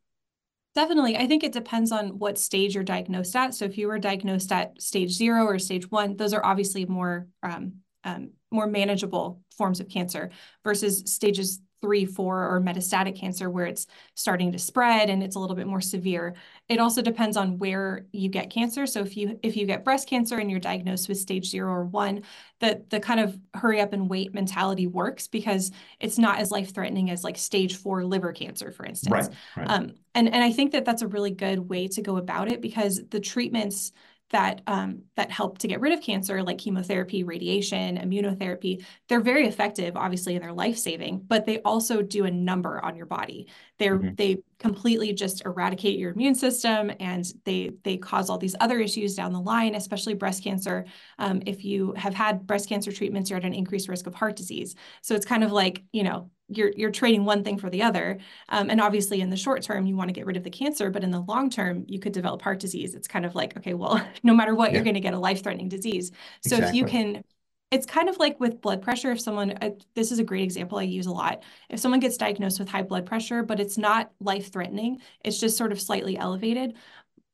[0.74, 1.16] Definitely.
[1.16, 3.54] I think it depends on what stage you're diagnosed at.
[3.54, 7.26] So if you were diagnosed at stage zero or stage one, those are obviously more
[7.42, 10.30] um, um, more manageable forms of cancer
[10.62, 15.38] versus stages three, four, or metastatic cancer where it's starting to spread and it's a
[15.38, 16.35] little bit more severe.
[16.70, 18.87] It also depends on where you get cancer.
[18.87, 21.85] So if you if you get breast cancer and you're diagnosed with stage zero or
[21.85, 22.23] one,
[22.61, 26.73] the the kind of hurry up and wait mentality works because it's not as life
[26.73, 29.12] threatening as like stage four liver cancer, for instance.
[29.12, 29.70] Right, right.
[29.70, 32.62] Um, and and I think that that's a really good way to go about it
[32.62, 33.92] because the treatments
[34.35, 39.47] that um, that help to get rid of cancer, like chemotherapy, radiation, immunotherapy, they're very
[39.47, 41.23] effective, obviously, and they're life saving.
[41.25, 43.47] But they also do a number on your body.
[43.79, 44.16] They mm-hmm.
[44.16, 49.14] they completely just eradicate your immune system, and they they cause all these other issues
[49.14, 50.85] down the line, especially breast cancer.
[51.20, 54.35] Um, if you have had breast cancer treatments, you're at an increased risk of heart
[54.35, 54.75] disease.
[55.01, 58.18] So it's kind of like you know you're you're trading one thing for the other
[58.50, 60.90] um, and obviously in the short term you want to get rid of the cancer
[60.90, 63.74] but in the long term you could develop heart disease it's kind of like okay
[63.74, 64.76] well no matter what yeah.
[64.76, 66.11] you're going to get a life-threatening disease
[66.42, 66.68] so exactly.
[66.68, 67.24] if you can
[67.70, 70.78] it's kind of like with blood pressure if someone uh, this is a great example
[70.78, 74.11] i use a lot if someone gets diagnosed with high blood pressure but it's not
[74.20, 76.74] life-threatening it's just sort of slightly elevated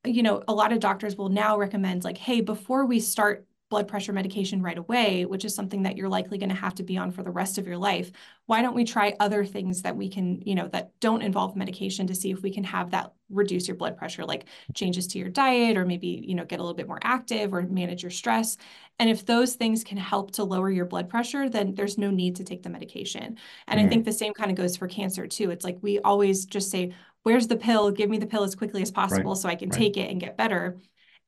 [0.04, 3.86] you know a lot of doctors will now recommend like hey before we start blood
[3.86, 6.98] pressure medication right away, which is something that you're likely going to have to be
[6.98, 8.10] on for the rest of your life,
[8.46, 12.08] why don't we try other things that we can, you know, that don't involve medication
[12.08, 15.28] to see if we can have that reduce your blood pressure, like changes to your
[15.28, 18.56] diet or maybe, you know, get a little bit more active or manage your stress.
[18.98, 22.36] And if those things can help to lower your blood pressure, then there's no need
[22.36, 23.38] to take the medication.
[23.68, 23.86] And mm-hmm.
[23.86, 25.52] I think the same kind of goes for cancer too.
[25.52, 27.92] It's like we always just say, where's the pill?
[27.92, 29.40] Give me the pill as quickly as possible right.
[29.40, 29.78] so I can right.
[29.78, 30.76] take it and get better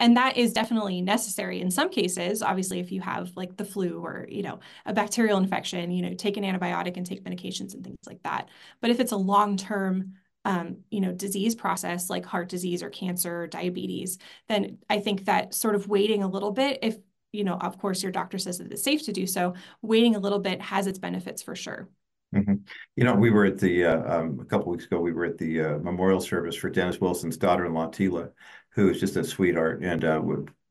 [0.03, 4.05] and that is definitely necessary in some cases obviously if you have like the flu
[4.05, 7.85] or you know a bacterial infection you know take an antibiotic and take medications and
[7.85, 8.49] things like that
[8.83, 10.13] but if it's a long term
[10.45, 15.25] um, you know disease process like heart disease or cancer or diabetes then i think
[15.25, 16.97] that sort of waiting a little bit if
[17.31, 20.19] you know of course your doctor says that it's safe to do so waiting a
[20.19, 21.89] little bit has its benefits for sure
[22.35, 22.55] Mm-hmm.
[22.97, 24.99] You know, we were at the uh, um, a couple weeks ago.
[24.99, 28.31] We were at the uh, memorial service for Dennis Wilson's daughter-in-law Tila,
[28.75, 30.21] who is just a sweetheart and uh,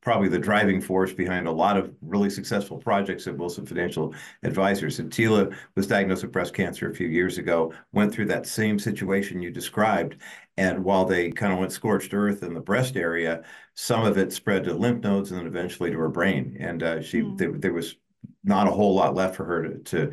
[0.02, 4.98] probably the driving force behind a lot of really successful projects at Wilson Financial Advisors.
[5.00, 8.80] And Tila was diagnosed with breast cancer a few years ago, went through that same
[8.80, 10.18] situation you described.
[10.58, 13.44] And while they kind of went scorched earth in the breast area,
[13.76, 16.58] some of it spread to lymph nodes and then eventually to her brain.
[16.60, 17.38] And uh, she mm.
[17.38, 17.96] there, there was
[18.44, 20.12] not a whole lot left for her to, to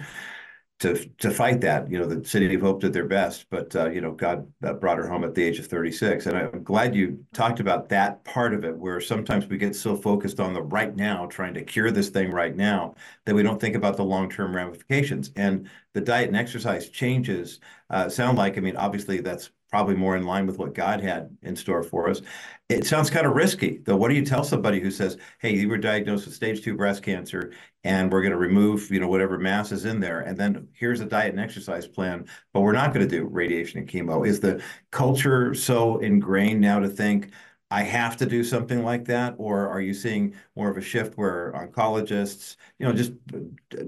[0.81, 1.91] to to fight that.
[1.91, 4.47] You know, the City of Hope did their best, but uh, you know, God
[4.81, 6.27] brought her home at the age of 36.
[6.27, 9.97] And I'm glad you talked about that part of it, where sometimes we get so
[9.97, 13.61] focused on the right now, trying to cure this thing right now, that we don't
[13.61, 15.31] think about the long term ramifications.
[15.37, 17.61] And the diet and exercise changes
[17.91, 21.37] uh, sound like, I mean, obviously that's probably more in line with what God had
[21.43, 22.23] in store for us.
[22.69, 23.97] It sounds kind of risky, though.
[23.97, 27.03] What do you tell somebody who says, "Hey, you were diagnosed with stage two breast
[27.03, 27.53] cancer,
[27.85, 31.01] and we're going to remove, you know, whatever mass is in there, and then here's
[31.01, 34.27] a diet and exercise plan, but we're not going to do radiation and chemo"?
[34.27, 37.31] Is the culture so ingrained now to think?
[37.71, 39.35] I have to do something like that?
[39.37, 43.13] Or are you seeing more of a shift where oncologists, you know, just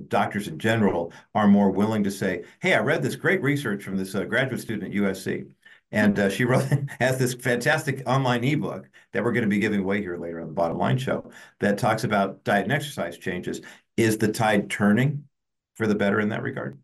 [0.09, 3.97] doctors in general are more willing to say, hey, I read this great research from
[3.97, 5.49] this uh, graduate student at USC.
[5.92, 6.67] And uh, she wrote,
[7.00, 10.46] has this fantastic online ebook that we're going to be giving away here later on
[10.46, 13.60] the Bottom Line Show that talks about diet and exercise changes.
[13.96, 15.25] Is the tide turning
[15.75, 16.79] for the better in that regard?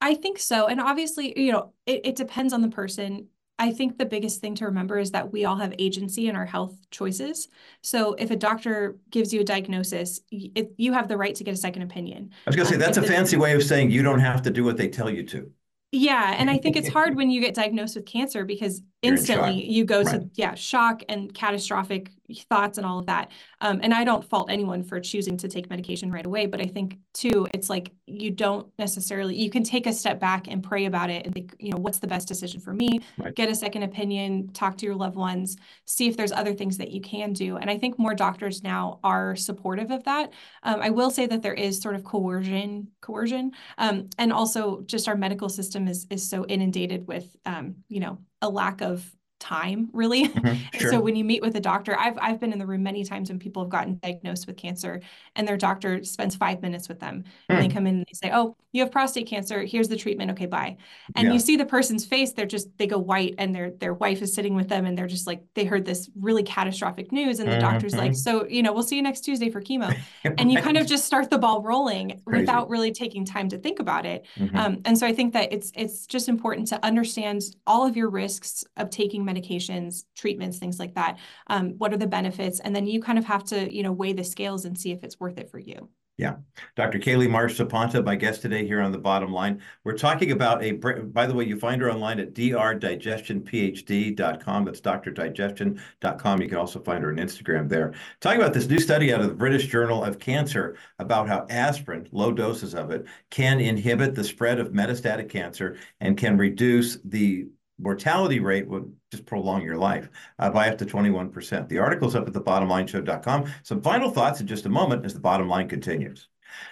[0.00, 0.66] I think so.
[0.66, 3.28] And obviously, you know, it, it depends on the person.
[3.58, 6.44] I think the biggest thing to remember is that we all have agency in our
[6.44, 7.48] health choices.
[7.82, 11.54] So if a doctor gives you a diagnosis, it, you have the right to get
[11.54, 12.30] a second opinion.
[12.46, 14.42] I was going to say, um, that's a fancy way of saying you don't have
[14.42, 15.50] to do what they tell you to.
[15.96, 19.84] Yeah, and I think it's hard when you get diagnosed with cancer because instantly you
[19.84, 20.22] go right.
[20.22, 22.10] to yeah shock and catastrophic
[22.50, 23.30] thoughts and all of that.
[23.60, 26.64] Um, and i don't fault anyone for choosing to take medication right away but i
[26.64, 30.84] think too it's like you don't necessarily you can take a step back and pray
[30.84, 33.00] about it and think you know what's the best decision for me?
[33.18, 33.34] Right.
[33.34, 36.90] get a second opinion talk to your loved ones see if there's other things that
[36.90, 37.56] you can do.
[37.56, 40.32] And i think more doctors now are supportive of that.
[40.62, 43.52] Um, i will say that there is sort of coercion coercion.
[43.78, 48.18] Um, and also just our medical system is is so inundated with um, you know
[48.42, 50.90] a lack of time really mm-hmm, sure.
[50.90, 53.28] so when you meet with a doctor I've, I've been in the room many times
[53.28, 55.00] when people have gotten diagnosed with cancer
[55.34, 57.24] and their doctor spends five minutes with them mm.
[57.48, 57.74] and they hmm.
[57.74, 60.76] come in and they say oh you have prostate cancer here's the treatment okay bye
[61.14, 61.32] and yeah.
[61.32, 64.32] you see the person's face they're just they go white and their their wife is
[64.34, 67.52] sitting with them and they're just like they heard this really catastrophic news and the
[67.52, 67.60] mm-hmm.
[67.60, 68.14] doctor's like mm-hmm.
[68.14, 69.94] so you know we'll see you next tuesday for chemo
[70.38, 73.80] and you kind of just start the ball rolling without really taking time to think
[73.80, 74.56] about it mm-hmm.
[74.56, 78.08] um, and so i think that it's it's just important to understand all of your
[78.08, 81.18] risks of taking medications treatments things like that
[81.48, 84.12] um, what are the benefits and then you kind of have to you know weigh
[84.12, 86.36] the scales and see if it's worth it for you yeah.
[86.76, 86.98] Dr.
[86.98, 89.60] Kaylie Marsh Zapanta, my guest today here on the bottom line.
[89.84, 94.64] We're talking about a, by the way, you find her online at drdigestionphd.com.
[94.64, 96.40] That's drdigestion.com.
[96.40, 97.92] You can also find her on Instagram there.
[98.20, 102.08] Talking about this new study out of the British Journal of Cancer about how aspirin,
[102.12, 107.48] low doses of it, can inhibit the spread of metastatic cancer and can reduce the
[107.78, 110.08] mortality rate would just prolong your life
[110.38, 111.68] uh, by up to 21%.
[111.68, 113.52] The article's up at thebottomlineshow.com.
[113.62, 116.28] Some final thoughts in just a moment as the bottom line continues.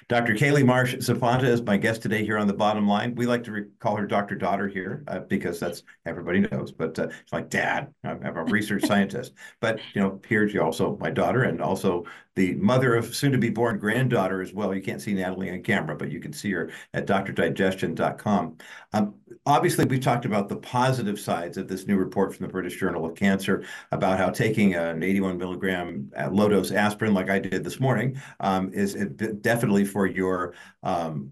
[0.09, 0.35] Dr.
[0.35, 3.15] Kaylie Marsh Zapanta is my guest today here on the bottom line.
[3.15, 4.35] We like to call her Dr.
[4.35, 7.93] Daughter here uh, because that's everybody knows, but uh, it's like dad.
[8.03, 12.05] I'm, I'm a research scientist, but you know, here's also my daughter and also
[12.37, 14.75] the mother of soon to be born granddaughter as well.
[14.75, 18.57] You can't see Natalie on camera, but you can see her at drdigestion.com.
[18.93, 19.15] Um,
[19.47, 23.07] obviously, we've talked about the positive sides of this new report from the British Journal
[23.07, 27.63] of Cancer about how taking an 81 milligram uh, low dose aspirin, like I did
[27.63, 31.31] this morning, um, is definitely for your um,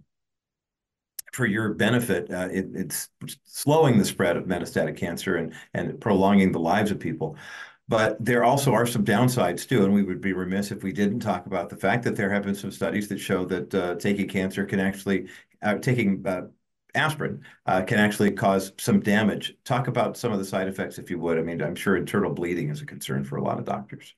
[1.32, 2.30] for your benefit.
[2.30, 3.08] Uh, it, it's
[3.44, 7.36] slowing the spread of metastatic cancer and and prolonging the lives of people.
[7.92, 11.20] But there also are some downsides too, and we would be remiss if we didn't
[11.20, 14.28] talk about the fact that there have been some studies that show that uh, taking
[14.28, 15.28] cancer can actually,
[15.60, 16.42] uh, taking uh,
[16.94, 19.54] aspirin can actually cause some damage.
[19.64, 21.38] Talk about some of the side effects, if you would.
[21.38, 24.14] I mean, I'm sure internal bleeding is a concern for a lot of doctors.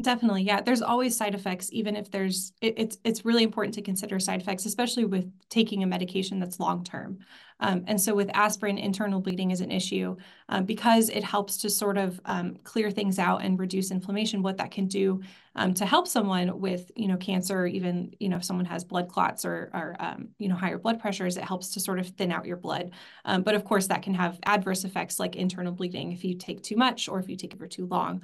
[0.00, 0.60] Definitely, yeah.
[0.60, 2.52] There's always side effects, even if there's.
[2.60, 6.60] It, it's it's really important to consider side effects, especially with taking a medication that's
[6.60, 7.18] long term.
[7.60, 10.16] Um, and so with aspirin, internal bleeding is an issue
[10.48, 14.42] um, because it helps to sort of um, clear things out and reduce inflammation.
[14.42, 15.22] What that can do
[15.54, 19.08] um, to help someone with, you know, cancer, even, you know, if someone has blood
[19.08, 22.30] clots or, or um, you know, higher blood pressures, it helps to sort of thin
[22.30, 22.90] out your blood.
[23.24, 26.62] Um, but of course, that can have adverse effects like internal bleeding if you take
[26.62, 28.22] too much or if you take it for too long.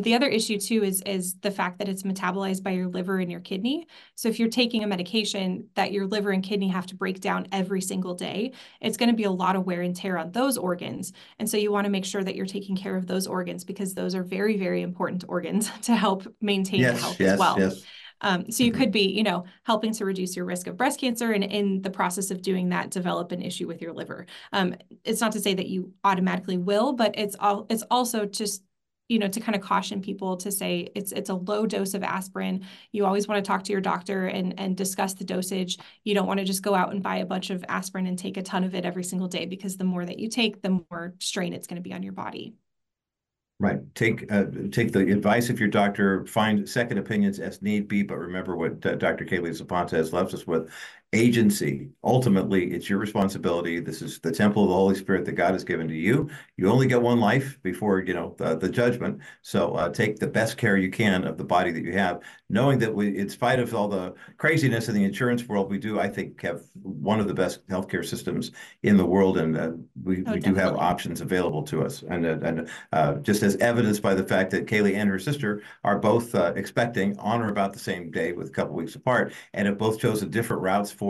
[0.00, 3.30] the other issue too is is the fact that it's metabolized by your liver and
[3.30, 3.86] your kidney.
[4.14, 7.46] So if you're taking a medication that your liver and kidney have to break down
[7.52, 8.52] every single day,
[8.84, 11.12] it's going to be a lot of wear and tear on those organs.
[11.38, 13.94] And so you want to make sure that you're taking care of those organs because
[13.94, 17.58] those are very, very important organs to help maintain yes, health yes, as well.
[17.58, 17.82] Yes.
[18.20, 18.80] Um, so you mm-hmm.
[18.80, 21.90] could be, you know, helping to reduce your risk of breast cancer, and in the
[21.90, 24.26] process of doing that, develop an issue with your liver.
[24.52, 28.62] Um, it's not to say that you automatically will, but it's all it's also just
[29.08, 32.02] you know to kind of caution people to say it's it's a low dose of
[32.02, 36.14] aspirin you always want to talk to your doctor and and discuss the dosage you
[36.14, 38.42] don't want to just go out and buy a bunch of aspirin and take a
[38.42, 41.52] ton of it every single day because the more that you take the more strain
[41.52, 42.54] it's going to be on your body
[43.60, 43.78] Right.
[43.94, 46.26] Take uh, take the advice of your doctor.
[46.26, 49.24] Find second opinions as need be, but remember what uh, Dr.
[49.24, 50.70] Kaylie Zapanta has left us with
[51.14, 51.88] agency.
[52.02, 53.80] Ultimately, it's your responsibility.
[53.80, 56.28] This is the temple of the Holy Spirit that God has given to you.
[56.56, 59.20] You only get one life before you know the, the judgment.
[59.42, 62.78] So uh, take the best care you can of the body that you have, knowing
[62.80, 66.08] that we, in spite of all the craziness in the insurance world, we do, I
[66.08, 68.50] think, have one of the best healthcare systems
[68.82, 69.70] in the world, and uh,
[70.02, 72.02] we, oh, we do have options available to us.
[72.02, 75.62] And uh, and uh, just as evidenced by the fact that Kaylie and her sister
[75.84, 79.32] are both uh, expecting on or about the same day, with a couple weeks apart,
[79.52, 81.03] and have both chosen different routes for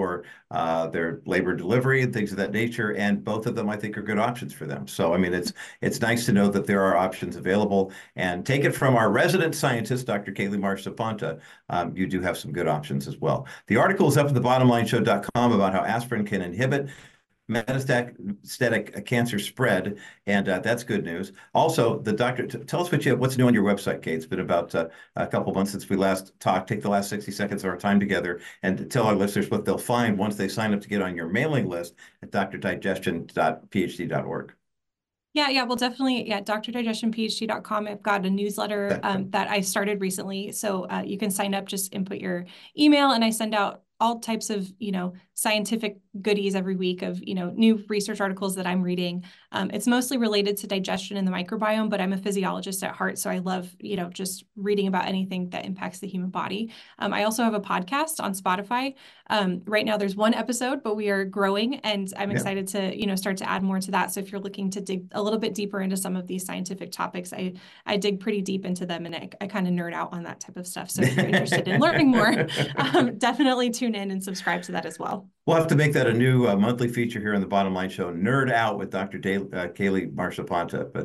[0.50, 2.94] uh, their labor delivery and things of that nature.
[2.94, 4.86] And both of them, I think, are good options for them.
[4.86, 7.92] So, I mean, it's it's nice to know that there are options available.
[8.16, 10.32] And take it from our resident scientist, Dr.
[10.32, 11.40] Kaylie Marsh Zapanta,
[11.70, 13.46] um, you do have some good options as well.
[13.66, 16.88] The article is up at thebottomlineshow.com about how aspirin can inhibit
[17.50, 21.32] metastatic cancer spread, and uh, that's good news.
[21.52, 24.14] Also, the doctor, tell us what you what's new on your website, Kate.
[24.14, 26.68] It's been about uh, a couple months since we last talked.
[26.68, 29.78] Take the last 60 seconds of our time together and tell our listeners what they'll
[29.78, 34.54] find once they sign up to get on your mailing list at drdigestion.phd.org.
[35.34, 36.28] Yeah, yeah, well, definitely.
[36.28, 37.88] Yeah, drdigestionphd.com.
[37.88, 40.52] I've got a newsletter um, that I started recently.
[40.52, 42.46] So uh, you can sign up, just input your
[42.78, 47.20] email, and I send out all types of, you know, scientific goodies every week of
[47.22, 49.24] you know new research articles that i'm reading.
[49.50, 53.18] Um, it's mostly related to digestion and the microbiome but i'm a physiologist at heart
[53.18, 56.72] so i love you know just reading about anything that impacts the human body.
[57.00, 58.94] Um, i also have a podcast on spotify.
[59.28, 62.36] Um, right now there's one episode but we are growing and i'm yeah.
[62.36, 64.12] excited to you know start to add more to that.
[64.12, 66.92] So if you're looking to dig a little bit deeper into some of these scientific
[66.92, 67.54] topics i
[67.86, 70.38] i dig pretty deep into them and i, I kind of nerd out on that
[70.38, 70.90] type of stuff.
[70.90, 74.86] So if you're interested in learning more um, definitely tune in and subscribe to that
[74.86, 77.46] as well We'll have to make that a new uh, monthly feature here on the
[77.46, 78.10] Bottom Line Show.
[78.10, 79.18] Nerd out with Dr.
[79.18, 80.10] Day, uh, Kaylie.
[80.14, 80.38] But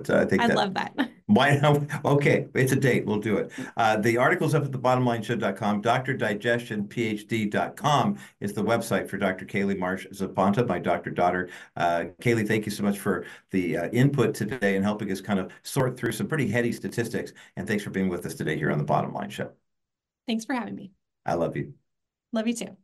[0.10, 0.94] uh, I think I that, love that.
[1.26, 1.84] Why not?
[2.06, 3.06] Okay, it's a date.
[3.06, 3.52] We'll do it.
[3.76, 5.82] Uh, the article's up at the bottomlineshow.com.
[5.82, 9.46] DrDigestionPhD.com is the website for Dr.
[9.46, 11.50] Kaylie Marsh Zapanta, my doctor daughter.
[11.76, 15.40] Uh, Kaylie, thank you so much for the uh, input today and helping us kind
[15.40, 17.34] of sort through some pretty heady statistics.
[17.58, 19.52] And thanks for being with us today here on the Bottom Line Show.
[20.28, 20.94] Thanks for having me.
[21.26, 21.74] I love you.
[22.32, 22.78] Love you too.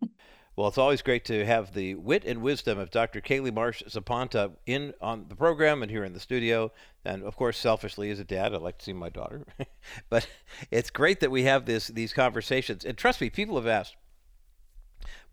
[0.55, 3.19] Well, it's always great to have the wit and wisdom of Dr.
[3.19, 6.71] Kaylie Marsh Zapanta in on the program and here in the studio.
[7.03, 9.45] And of course, selfishly as a dad, I like to see my daughter.
[10.09, 10.27] but
[10.71, 12.85] it's great that we have this these conversations.
[12.85, 13.97] And trust me, people have asked,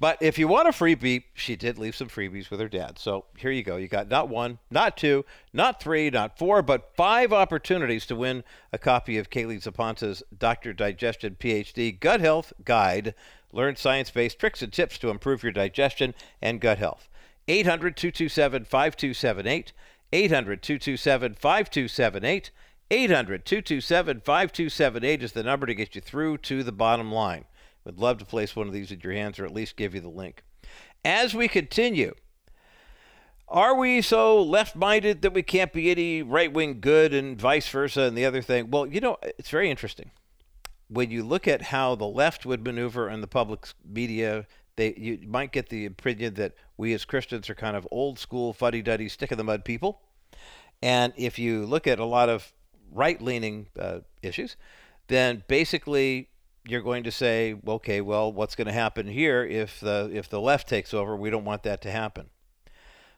[0.00, 2.98] But if you want a freebie, she did leave some freebies with her dad.
[2.98, 3.76] So here you go.
[3.76, 8.44] You got not one, not two, not three, not four, but five opportunities to win
[8.72, 10.72] a copy of Kaylie Zapanta's Dr.
[10.72, 13.14] Digestion PhD Gut Health Guide.
[13.52, 17.08] Learn science based tricks and tips to improve your digestion and gut health.
[17.48, 19.72] 800 227 5278.
[20.12, 22.50] 800 227 5278.
[22.90, 27.44] 800 227 5278 is the number to get you through to the bottom line.
[27.84, 30.00] Would love to place one of these in your hands or at least give you
[30.00, 30.42] the link.
[31.04, 32.14] As we continue,
[33.46, 37.68] are we so left minded that we can't be any right wing good and vice
[37.68, 38.70] versa and the other thing?
[38.70, 40.10] Well, you know, it's very interesting.
[40.88, 45.20] When you look at how the left would maneuver in the public media, they you
[45.26, 49.08] might get the opinion that we as Christians are kind of old school fuddy duddy
[49.08, 50.00] stick in the mud people.
[50.82, 52.52] And if you look at a lot of
[52.92, 54.56] right leaning uh, issues,
[55.08, 56.28] then basically
[56.66, 60.40] you're going to say, okay, well, what's going to happen here if the if the
[60.40, 61.16] left takes over?
[61.16, 62.30] We don't want that to happen.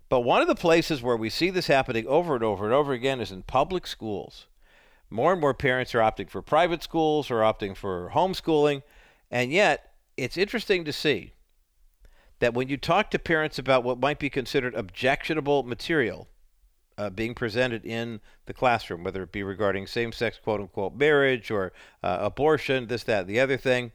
[0.08, 2.92] But one of the places where we see this happening over and over and over
[2.92, 4.46] again is in public schools.
[5.08, 8.82] More and more parents are opting for private schools or opting for homeschooling,
[9.30, 11.32] and yet it's interesting to see
[12.38, 16.28] that when you talk to parents about what might be considered objectionable material
[17.00, 21.50] uh, being presented in the classroom, whether it be regarding same sex quote unquote marriage
[21.50, 21.72] or
[22.02, 23.90] uh, abortion, this, that, the other thing,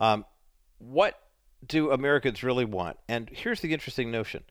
[0.00, 0.24] um,
[0.78, 1.20] what
[1.64, 2.98] do Americans really want?
[3.08, 4.42] And here's the interesting notion.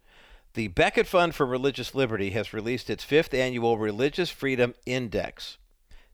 [0.53, 5.57] The Becket Fund for Religious Liberty has released its fifth annual Religious Freedom Index.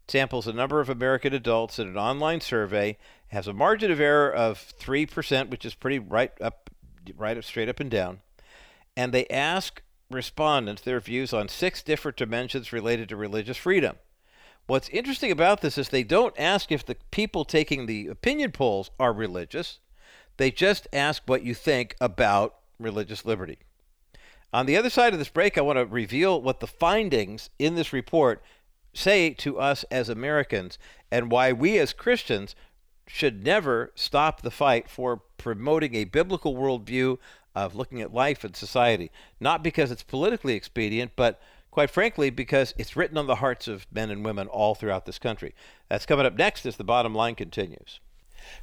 [0.08, 4.34] Samples a number of American adults in an online survey, has a margin of error
[4.34, 6.72] of 3%, which is pretty right up
[7.16, 8.22] right up straight up and down,
[8.98, 13.98] and they ask respondents their views on six different dimensions related to religious freedom.
[14.68, 18.90] What's interesting about this is they don't ask if the people taking the opinion polls
[19.00, 19.80] are religious.
[20.38, 23.60] They just ask what you think about religious liberty.
[24.52, 27.76] On the other side of this break, I want to reveal what the findings in
[27.76, 28.42] this report
[28.94, 30.80] say to us as Americans
[31.12, 32.56] and why we as Christians
[33.08, 37.18] should never stop the fight for promoting a biblical worldview
[37.56, 39.12] of looking at life and society.
[39.40, 41.40] Not because it's politically expedient, but
[41.72, 45.20] quite frankly, because it's written on the hearts of men and women all throughout this
[45.20, 45.54] country.
[45.90, 48.00] That's coming up next as the bottom line continues.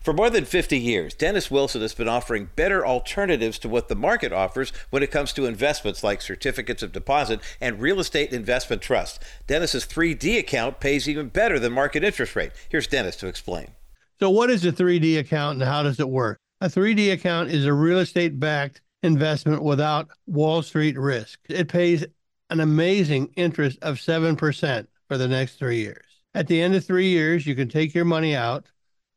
[0.00, 3.94] For more than 50 years, Dennis Wilson has been offering better alternatives to what the
[3.94, 8.82] market offers when it comes to investments like certificates of deposit and real estate investment
[8.82, 9.22] trust.
[9.46, 12.52] Dennis's 3D account pays even better than market interest rate.
[12.68, 13.72] Here's Dennis to explain.
[14.20, 16.38] So, what is a 3D account and how does it work?
[16.62, 21.40] A 3D account is a real estate backed investment without Wall Street risk.
[21.48, 22.06] It pays
[22.50, 26.04] an amazing interest of 7% for the next three years.
[26.36, 28.66] At the end of three years, you can take your money out.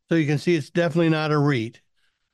[0.10, 1.82] So you can see it's definitely not a REIT,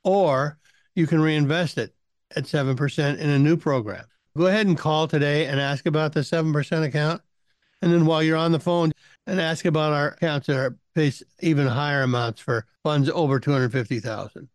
[0.02, 0.58] or
[0.94, 1.94] you can reinvest it
[2.34, 4.06] at 7% in a new program.
[4.34, 7.20] Go ahead and call today and ask about the 7% account.
[7.82, 8.92] And then while you're on the phone,
[9.26, 14.48] and ask about our accounts that are pays even higher amounts for funds over 250,000.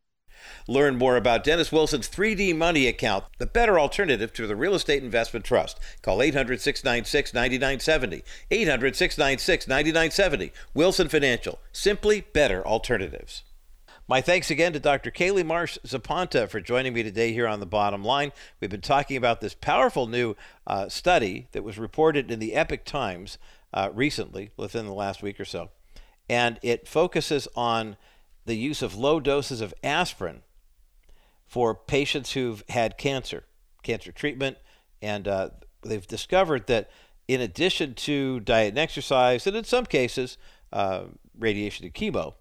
[0.67, 5.03] Learn more about Dennis Wilson's 3D Money account, the better alternative to the Real Estate
[5.03, 5.79] Investment Trust.
[6.01, 8.23] Call 800 696 9970.
[8.51, 10.51] 800 696 9970.
[10.73, 11.59] Wilson Financial.
[11.71, 13.43] Simply better alternatives.
[14.09, 15.11] My thanks again to Dr.
[15.11, 18.31] Kaylie Marsh Zapanta for joining me today here on the bottom line.
[18.61, 20.35] We've been talking about this powerful new
[20.65, 23.37] uh, study that was reported in the Epoch Times
[23.73, 25.71] uh, recently, within the last week or so.
[26.29, 27.97] And it focuses on
[28.47, 30.41] the use of low doses of aspirin
[31.45, 33.43] for patients who've had cancer,
[33.83, 34.57] cancer treatment.
[35.01, 35.49] And uh,
[35.83, 36.89] they've discovered that
[37.27, 40.37] in addition to diet and exercise, and in some cases,
[40.71, 41.03] uh,
[41.37, 42.35] radiation and chemo,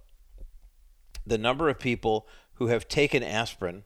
[1.27, 3.83] the number of people who have taken aspirin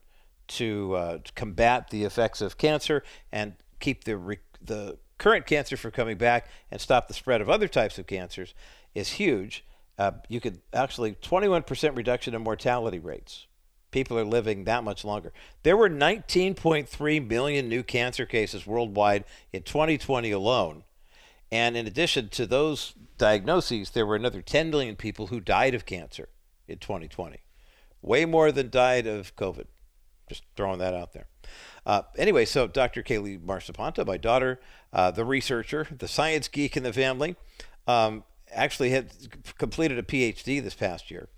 [0.47, 3.03] to, uh, to combat the effects of cancer
[3.33, 7.49] and keep the, re- the current cancer from coming back and stop the spread of
[7.49, 8.53] other types of cancers
[8.95, 9.65] is huge.
[10.01, 13.47] Uh, you could actually 21% reduction in mortality rates.
[13.91, 15.31] People are living that much longer.
[15.63, 20.85] There were 19.3 million new cancer cases worldwide in 2020 alone.
[21.53, 25.85] And in addition to those diagnoses, there were another 10 million people who died of
[25.85, 26.31] cancer
[26.67, 27.41] in 2020.
[28.01, 29.67] Way more than died of COVID.
[30.31, 31.27] Just throwing that out there.
[31.85, 33.03] Uh, anyway, so Dr.
[33.03, 34.61] Kaylie Marsh Zapanta, my daughter,
[34.95, 37.37] uh, the researcher, the science geek in the family,
[37.87, 39.11] um, actually had
[39.59, 41.29] completed a PhD this past year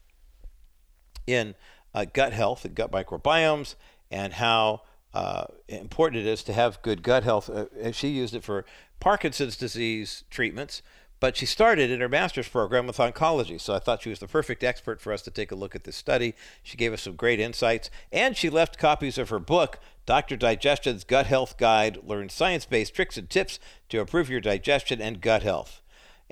[1.27, 1.55] in
[1.95, 3.75] uh, gut health and gut microbiomes
[4.11, 4.83] and how
[5.15, 7.51] uh, important it is to have good gut health.
[7.51, 8.65] Uh, she used it for
[9.01, 10.83] Parkinson's disease treatments,
[11.21, 13.61] but she started in her master's program with oncology.
[13.61, 15.85] So I thought she was the perfect expert for us to take a look at
[15.85, 16.35] this study.
[16.63, 20.37] She gave us some great insights, and she left copies of her book, Dr.
[20.37, 21.99] Digestion's Gut Health Guide.
[22.05, 23.59] Learn science based tricks and tips
[23.91, 25.82] to improve your digestion and gut health.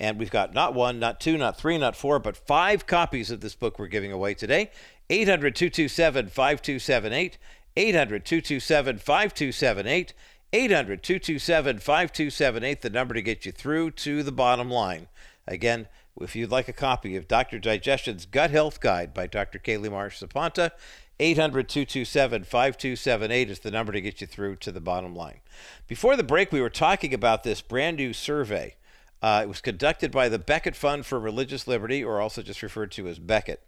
[0.00, 3.42] And we've got not one, not two, not three, not four, but five copies of
[3.42, 4.70] this book we're giving away today.
[5.10, 7.38] 800 227 5278.
[7.76, 10.14] 800 227 5278.
[10.52, 15.06] 800 227 5278, the number to get you through to the bottom line.
[15.46, 15.86] Again,
[16.20, 17.60] if you'd like a copy of Dr.
[17.60, 19.60] Digestion's Gut Health Guide by Dr.
[19.60, 20.72] Kaylie Marsh Zapanta,
[21.20, 25.40] 800 227 5278 is the number to get you through to the bottom line.
[25.86, 28.74] Before the break, we were talking about this brand new survey.
[29.22, 32.90] Uh, it was conducted by the Becket Fund for Religious Liberty, or also just referred
[32.92, 33.62] to as Becket.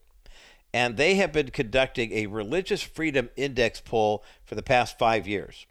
[0.72, 5.66] And they have been conducting a religious freedom index poll for the past five years.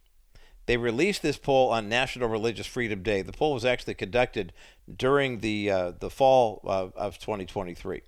[0.68, 3.24] They released this poll on National Religious Freedom Day.
[3.24, 4.54] The poll was actually conducted
[4.96, 8.02] during the uh, the fall of, of 2023.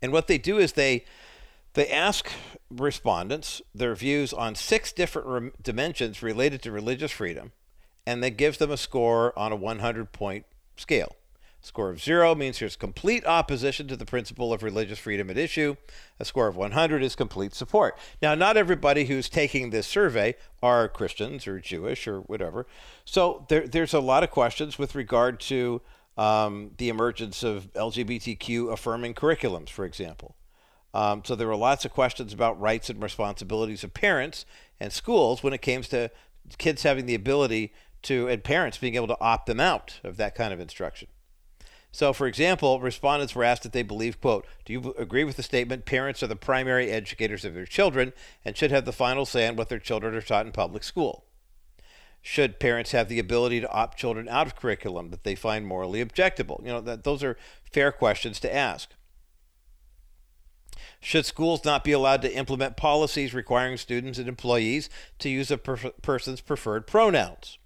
[0.00, 1.04] And what they do is they
[1.74, 2.30] they ask
[2.70, 7.52] respondents their views on six different re- dimensions related to religious freedom,
[8.08, 10.46] and then gives them a score on a 100 point
[10.78, 11.14] scale.
[11.62, 15.36] A score of zero means there's complete opposition to the principle of religious freedom at
[15.36, 15.76] issue.
[16.18, 17.98] A score of 100 is complete support.
[18.22, 22.66] Now, not everybody who's taking this survey are Christians or Jewish or whatever.
[23.04, 25.82] So there, there's a lot of questions with regard to
[26.16, 30.34] um, the emergence of LGBTQ affirming curriculums, for example.
[30.94, 34.46] Um, so there were lots of questions about rights and responsibilities of parents
[34.80, 36.10] and schools when it came to
[36.56, 37.72] kids having the ability
[38.02, 41.08] to, and parents being able to opt them out of that kind of instruction.
[41.90, 45.42] So, for example, respondents were asked if they believe, quote, do you agree with the
[45.42, 48.12] statement, parents are the primary educators of their children
[48.44, 51.24] and should have the final say on what their children are taught in public school?
[52.20, 56.04] Should parents have the ability to opt children out of curriculum that they find morally
[56.04, 56.60] objectable?
[56.62, 57.38] You know, that, those are
[57.72, 58.90] fair questions to ask.
[61.00, 64.90] Should schools not be allowed to implement policies requiring students and employees
[65.20, 67.58] to use a per- person's preferred pronouns?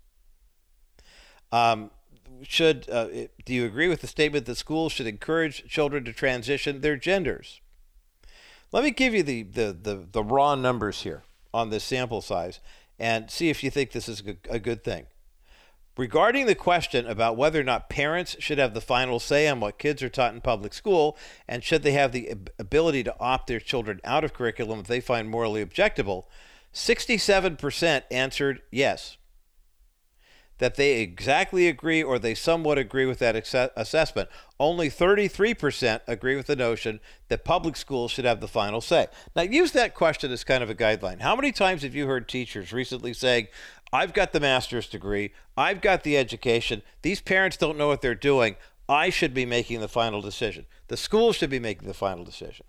[1.52, 1.90] Um,
[2.42, 3.06] should uh,
[3.44, 7.60] do you agree with the statement that schools should encourage children to transition their genders?
[8.72, 11.22] Let me give you the, the, the, the raw numbers here
[11.52, 12.58] on this sample size
[12.98, 15.06] and see if you think this is a good thing.
[15.98, 19.78] Regarding the question about whether or not parents should have the final say on what
[19.78, 23.60] kids are taught in public school and should they have the ability to opt their
[23.60, 26.24] children out of curriculum if they find morally objectable,
[26.72, 29.18] 67% answered yes.
[30.62, 33.34] That they exactly agree or they somewhat agree with that
[33.74, 34.28] assessment.
[34.60, 39.08] Only 33% agree with the notion that public schools should have the final say.
[39.34, 41.20] Now, use that question as kind of a guideline.
[41.20, 43.48] How many times have you heard teachers recently saying,
[43.92, 45.32] I've got the master's degree.
[45.56, 46.82] I've got the education.
[47.02, 48.54] These parents don't know what they're doing.
[48.88, 50.66] I should be making the final decision.
[50.86, 52.66] The school should be making the final decision.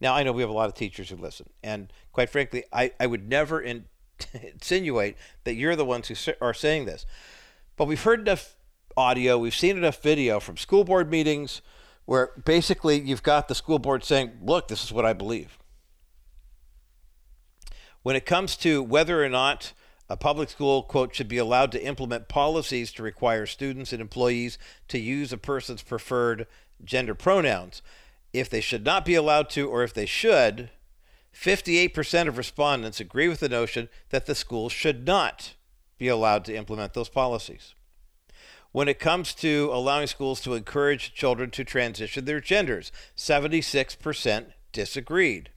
[0.00, 1.50] Now, I know we have a lot of teachers who listen.
[1.62, 3.84] And quite frankly, I, I would never in,
[4.42, 7.06] insinuate that you're the ones who are saying this.
[7.76, 8.56] But we've heard enough
[8.96, 11.62] audio, we've seen enough video from school board meetings
[12.04, 15.58] where basically you've got the school board saying, look, this is what I believe.
[18.02, 19.72] When it comes to whether or not
[20.08, 24.58] a public school, quote, should be allowed to implement policies to require students and employees
[24.88, 26.46] to use a person's preferred
[26.82, 27.82] gender pronouns.
[28.32, 30.70] If they should not be allowed to, or if they should,
[31.40, 35.54] 58% of respondents agree with the notion that the school should not
[35.96, 37.74] be allowed to implement those policies.
[38.72, 45.50] When it comes to allowing schools to encourage children to transition their genders, 76% disagreed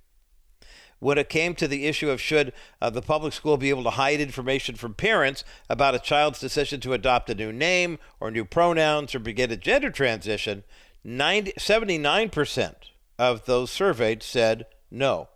[1.01, 3.89] when it came to the issue of should uh, the public school be able to
[3.89, 8.45] hide information from parents about a child's decision to adopt a new name or new
[8.45, 10.63] pronouns or begin a gender transition,
[11.03, 12.75] 90, 79%
[13.17, 15.27] of those surveyed said no.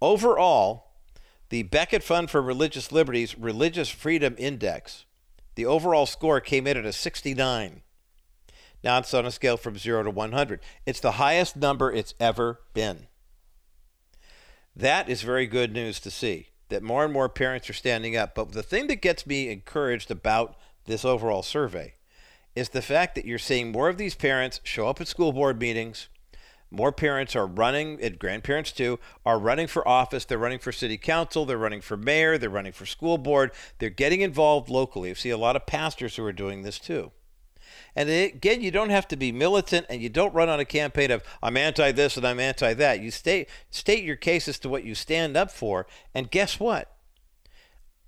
[0.00, 0.92] Overall,
[1.48, 5.04] the Becket Fund for Religious Liberties Religious Freedom Index,
[5.54, 7.82] the overall score came in at a 69.
[8.84, 10.60] Now it's on a scale from 0 to 100.
[10.84, 13.06] It's the highest number it's ever been.
[14.74, 18.34] That is very good news to see that more and more parents are standing up.
[18.34, 21.94] But the thing that gets me encouraged about this overall survey
[22.54, 25.60] is the fact that you're seeing more of these parents show up at school board
[25.60, 26.08] meetings.
[26.70, 30.24] More parents are running, and grandparents too, are running for office.
[30.24, 31.46] They're running for city council.
[31.46, 32.38] They're running for mayor.
[32.38, 33.52] They're running for school board.
[33.78, 35.10] They're getting involved locally.
[35.10, 37.12] I see a lot of pastors who are doing this too.
[37.94, 41.10] And again, you don't have to be militant and you don't run on a campaign
[41.10, 43.00] of I'm anti this and I'm anti that.
[43.00, 45.86] You state state your case as to what you stand up for.
[46.14, 46.94] And guess what?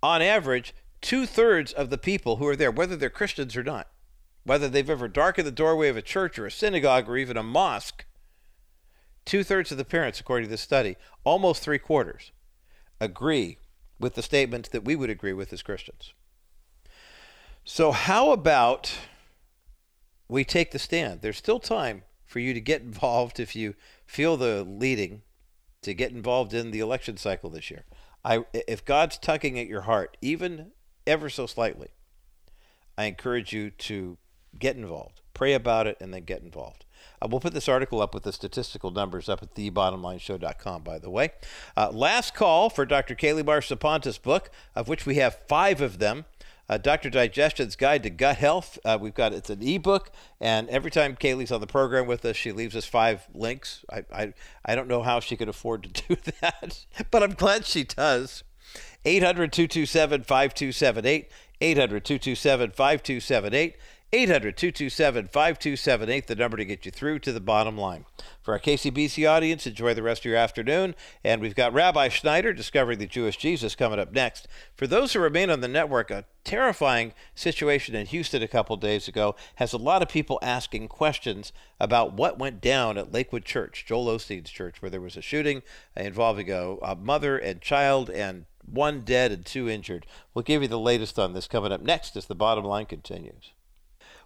[0.02, 3.88] On average, two thirds of the people who are there, whether they're Christians or not,
[4.44, 7.42] whether they've ever darkened the doorway of a church or a synagogue or even a
[7.42, 8.04] mosque,
[9.28, 12.32] two thirds of the parents, according to this study, almost three quarters,
[13.00, 13.58] agree
[14.00, 16.12] with the statements that we would agree with as Christians.
[17.64, 18.96] So, how about
[20.28, 21.22] we take the stand.
[21.22, 23.74] There's still time for you to get involved if you
[24.06, 25.22] feel the leading
[25.82, 27.84] to get involved in the election cycle this year.
[28.24, 30.72] I, if God's tugging at your heart, even
[31.06, 31.88] ever so slightly,
[32.96, 34.18] I encourage you to
[34.58, 35.22] get involved.
[35.32, 36.84] Pray about it and then get involved.
[37.20, 41.10] Uh, we'll put this article up with the statistical numbers up at thebottomlineshow.com, by the
[41.10, 41.30] way.
[41.76, 43.14] Uh, last call for Dr.
[43.14, 46.24] Kaylie Zapanta's book, of which we have five of them
[46.68, 47.08] uh, Dr.
[47.08, 48.78] Digestion's Guide to Gut Health.
[48.84, 50.10] Uh, we've got it's an ebook,
[50.40, 53.84] and every time Kaylie's on the program with us, she leaves us five links.
[53.90, 57.64] I, I, I don't know how she could afford to do that, but I'm glad
[57.64, 58.44] she does.
[59.04, 61.30] 800 227 5278.
[61.60, 63.76] 800 227 5278.
[64.10, 68.06] 800 227 5278, the number to get you through to the bottom line.
[68.40, 70.94] For our KCBC audience, enjoy the rest of your afternoon.
[71.22, 74.48] And we've got Rabbi Schneider discovering the Jewish Jesus coming up next.
[74.74, 79.08] For those who remain on the network, a terrifying situation in Houston a couple days
[79.08, 83.84] ago has a lot of people asking questions about what went down at Lakewood Church,
[83.86, 85.62] Joel Osteen's church, where there was a shooting
[85.94, 90.06] involving a, a mother and child and one dead and two injured.
[90.32, 93.52] We'll give you the latest on this coming up next as the bottom line continues.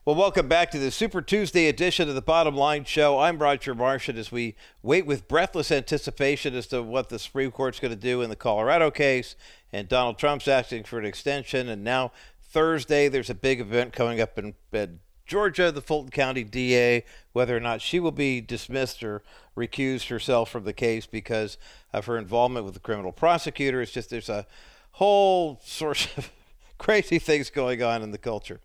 [0.05, 3.21] Well, welcome back to the Super Tuesday edition of the Bottom Line Show.
[3.21, 7.79] I'm Roger Martian as we wait with breathless anticipation as to what the Supreme Court's
[7.79, 9.37] going to do in the Colorado case.
[9.73, 11.69] And Donald Trump's asking for an extension.
[11.69, 12.11] And now,
[12.43, 17.57] Thursday, there's a big event coming up in, in Georgia, the Fulton County DA, whether
[17.57, 19.23] or not she will be dismissed or
[19.57, 21.59] recused herself from the case because
[21.93, 23.81] of her involvement with the criminal prosecutor.
[23.81, 24.49] It's just there's a
[24.91, 26.33] whole sort of
[26.77, 28.59] crazy things going on in the culture.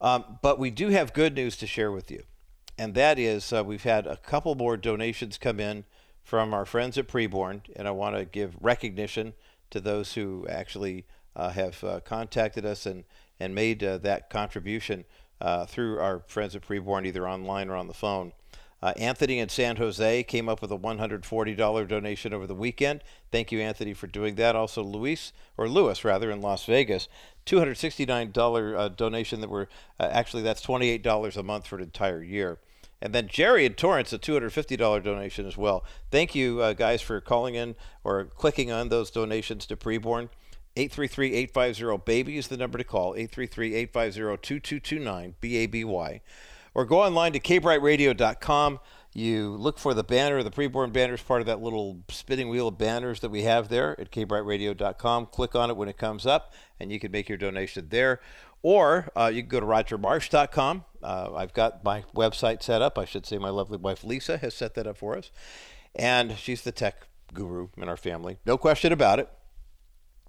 [0.00, 2.22] Um, but we do have good news to share with you,
[2.78, 5.84] and that is uh, we've had a couple more donations come in
[6.22, 9.34] from our friends at Preborn, and I want to give recognition
[9.70, 13.04] to those who actually uh, have uh, contacted us and
[13.40, 15.04] and made uh, that contribution
[15.40, 18.32] uh, through our friends at Preborn, either online or on the phone.
[18.80, 23.02] Uh, Anthony in San Jose came up with a $140 donation over the weekend.
[23.32, 24.54] Thank you, Anthony, for doing that.
[24.54, 27.08] Also, Luis, or Lewis rather, in Las Vegas,
[27.48, 29.68] $269 uh, donation that were
[29.98, 32.58] uh, actually that's $28 a month for an entire year.
[33.00, 35.84] And then Jerry in Torrance, a $250 donation as well.
[36.10, 40.30] Thank you, uh, guys, for calling in or clicking on those donations to Preborn.
[40.76, 46.20] 833-850-BABY is the number to call, 833-850-2229, B-A-B-Y
[46.78, 48.78] or go online to kbrightradio.com.
[49.18, 52.68] You look for the banner, the preborn banner is part of that little spinning wheel
[52.68, 55.26] of banners that we have there at kbrightradio.com.
[55.26, 58.20] Click on it when it comes up, and you can make your donation there.
[58.62, 60.84] Or uh, you can go to rogermarsh.com.
[61.02, 62.96] Uh, I've got my website set up.
[62.96, 65.32] I should say my lovely wife Lisa has set that up for us.
[65.96, 68.38] And she's the tech guru in our family.
[68.46, 69.28] No question about it.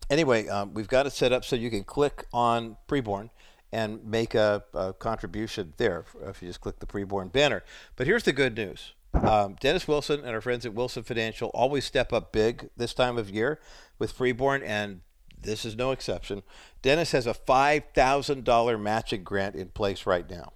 [0.09, 3.29] Anyway, um, we've got it set up so you can click on preborn
[3.71, 7.63] and make a, a, contribution there if you just click the preborn banner.
[7.95, 8.93] But here's the good news.
[9.13, 13.17] Um, Dennis Wilson and our friends at Wilson Financial always step up big this time
[13.17, 13.59] of year
[13.97, 15.01] with preborn, and
[15.41, 16.43] this is no exception.
[16.81, 20.53] Dennis has a $5,000 matching grant in place right now.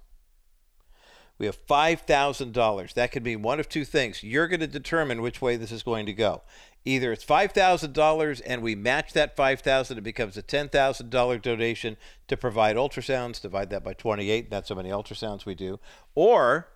[1.38, 2.94] We have $5,000.
[2.94, 4.22] That could mean one of two things.
[4.22, 6.42] You're going to determine which way this is going to go
[6.84, 11.96] either it's $5,000 and we match that 5000 it becomes a $10,000 donation
[12.28, 15.80] to provide ultrasounds, divide that by 28, that's how many ultrasounds we do,
[16.14, 16.68] or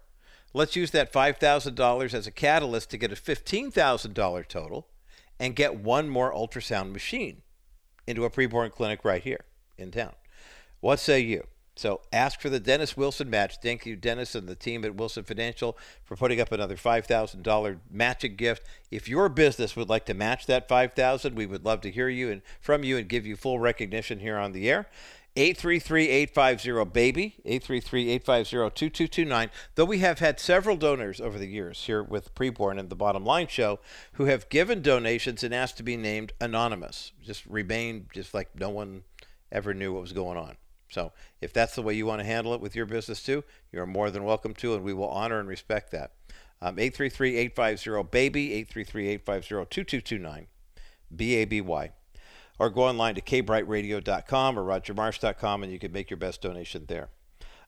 [0.55, 4.89] let's use that $5,000 as a catalyst to get a $15,000 total
[5.39, 7.43] and get one more ultrasound machine
[8.07, 9.45] into a preborn clinic right here
[9.77, 10.15] in town.
[10.81, 11.47] What say you?
[11.79, 13.59] So ask for the Dennis Wilson match.
[13.63, 18.35] Thank you, Dennis and the team at Wilson Financial for putting up another $5,000 matching
[18.35, 18.67] gift.
[18.91, 22.33] If your business would like to match that 5,000, we would love to hear you
[22.33, 24.89] and from you and give you full recognition here on the air.
[25.37, 29.51] 833-850-BABY, 833-850-2229.
[29.77, 33.25] Though we have had several donors over the years here with Preborn and the Bottom
[33.25, 33.79] Line Show
[34.15, 37.13] who have given donations and asked to be named anonymous.
[37.23, 39.05] Just remain just like no one
[39.53, 40.57] ever knew what was going on.
[40.89, 43.87] So if that's the way you want to handle it with your business too, you're
[43.87, 46.13] more than welcome to, and we will honor and respect that.
[46.61, 50.47] Um, 833-850-BABY, 833-850-2229,
[51.15, 51.91] B-A-B-Y.
[52.59, 57.11] Or go online to kbrightradio.com or rogermarsh.com, and you can make your best donation there.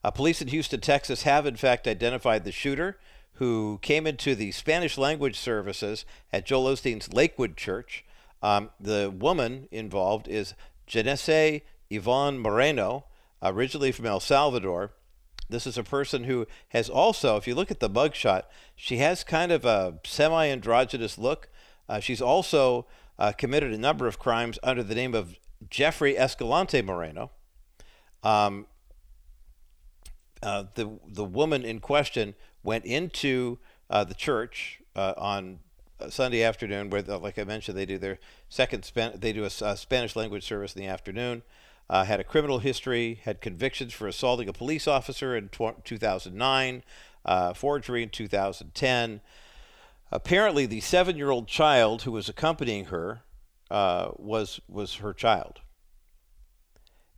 [0.02, 2.98] Uh, police in Houston, Texas have in fact identified the shooter
[3.34, 8.04] who came into the Spanish language services at Joel Osteen's Lakewood Church.
[8.42, 10.54] Um, the woman involved is
[10.86, 13.04] Genesse Ivonne Moreno,
[13.42, 14.92] originally from El Salvador.
[15.48, 18.42] This is a person who has also, if you look at the mugshot,
[18.76, 21.48] she has kind of a semi androgynous look.
[21.88, 22.86] Uh, she's also
[23.18, 25.38] uh, committed a number of crimes under the name of
[25.68, 27.30] Jeffrey Escalante Moreno.
[28.22, 28.66] Um,
[30.42, 33.58] uh, the the woman in question went into
[33.90, 35.58] uh, the church uh, on
[36.08, 38.18] Sunday afternoon, where, the, like I mentioned, they do their
[38.48, 41.42] second Span- they do a, a Spanish language service in the afternoon
[41.90, 46.84] uh, had a criminal history, had convictions for assaulting a police officer in tw- 2009,
[47.24, 49.20] uh, forgery in 2010.
[50.12, 53.22] Apparently, the seven-year-old child who was accompanying her
[53.72, 55.60] uh, was was her child.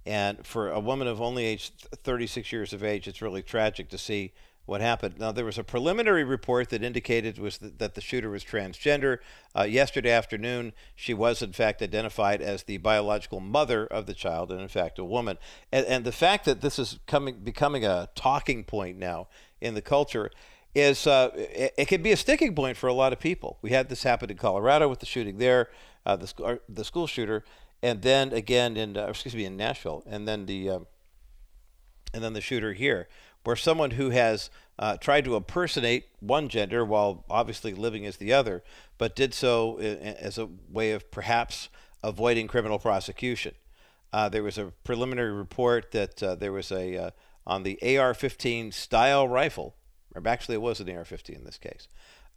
[0.07, 3.99] And for a woman of only age 36 years of age, it's really tragic to
[3.99, 4.33] see
[4.65, 5.19] what happened.
[5.19, 9.19] Now, there was a preliminary report that indicated was that, the shooter was transgender.
[9.57, 14.53] Uh, yesterday afternoon, she was in fact identified as the biological mother of the child,
[14.53, 15.39] and in fact a woman.
[15.73, 19.29] And, and the fact that this is coming becoming a talking point now
[19.61, 20.31] in the culture
[20.75, 23.59] is uh, it, it, can be a sticking point for a lot of people.
[23.63, 25.71] We had this happen in Colorado with the shooting there,
[26.07, 27.45] uh, the the school shooter,
[27.83, 30.87] and then again in uh, excuse me in Nashville, and then the um,
[32.15, 33.09] and then the shooter here
[33.45, 38.33] where someone who has uh, tried to impersonate one gender while obviously living as the
[38.33, 38.63] other,
[38.99, 41.69] but did so as a way of perhaps
[42.03, 43.55] avoiding criminal prosecution.
[44.13, 47.11] Uh, there was a preliminary report that uh, there was a uh,
[47.47, 49.75] on the AR-15 style rifle,
[50.15, 51.89] or actually it was an AR-15 in this case.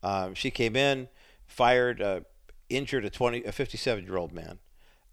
[0.01, 1.09] Um, she came in,
[1.45, 2.21] fired, uh,
[2.69, 4.59] injured a 20, a 57-year-old man.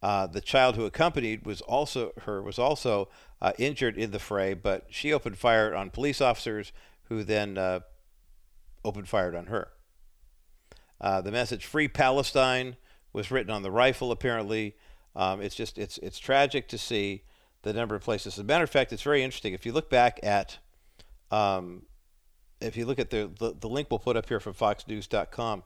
[0.02, 3.08] Uh, the child who accompanied was also her was also
[3.40, 6.72] uh, injured in the fray, but she opened fire on police officers
[7.04, 7.80] who then uh,
[8.84, 9.68] opened fire on her.
[11.00, 12.76] Uh, the message "Free Palestine"
[13.12, 14.10] was written on the rifle.
[14.10, 14.74] Apparently,
[15.14, 17.22] um, it's just it's it's tragic to see
[17.62, 18.34] the number of places.
[18.34, 19.54] As a matter of fact, it's very interesting.
[19.54, 20.58] If you look back at
[21.30, 21.82] um,
[22.60, 25.62] if you look at the, the, the link we'll put up here from FoxNews.com,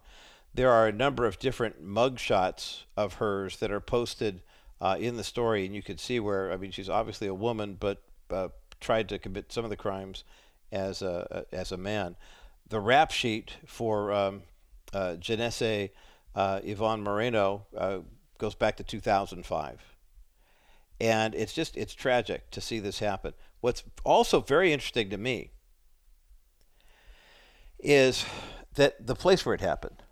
[0.57, 4.41] there are a number of different mug shots of hers that are posted
[4.81, 7.77] uh, in the story, and you can see where I mean she's obviously a woman,
[7.79, 8.49] but uh,
[8.81, 10.25] tried to commit some of the crimes
[10.73, 12.17] as a as a man.
[12.69, 14.43] The rap sheet for um,
[14.93, 15.91] uh, Genesse
[16.35, 17.99] uh, Ivonne Moreno uh,
[18.39, 19.83] goes back to 2005,
[21.01, 23.35] and it's just it's tragic to see this happen.
[23.61, 25.51] What's also very interesting to me
[27.79, 28.25] is
[28.75, 30.03] that the place where it happened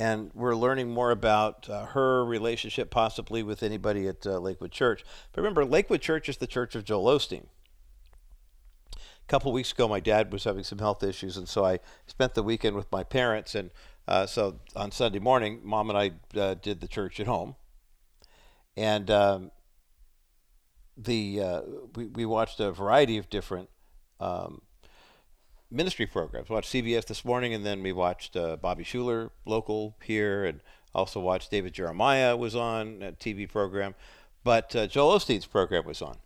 [0.00, 5.04] and we're learning more about uh, her relationship possibly with anybody at uh, Lakewood Church.
[5.30, 7.44] But remember, Lakewood Church is the church of Joel Osteen.
[8.96, 8.98] A
[9.28, 12.42] couple weeks ago, my dad was having some health issues, and so I spent the
[12.42, 13.54] weekend with my parents.
[13.54, 13.70] And
[14.08, 17.56] uh, so on Sunday morning, mom and I uh, did the church at home,
[18.78, 19.50] and um,
[20.96, 21.60] the uh,
[21.94, 23.68] we we watched a variety of different.
[24.18, 24.62] Um,
[25.70, 26.48] ministry programs.
[26.48, 30.60] We watched CBS this morning, and then we watched uh, Bobby Schuller, local here, and
[30.94, 33.94] also watched David Jeremiah was on a TV program.
[34.42, 36.16] But uh, Joel Osteen's program was on.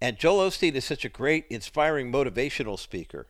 [0.00, 3.26] And Joel Osteen is such a great, inspiring, motivational speaker.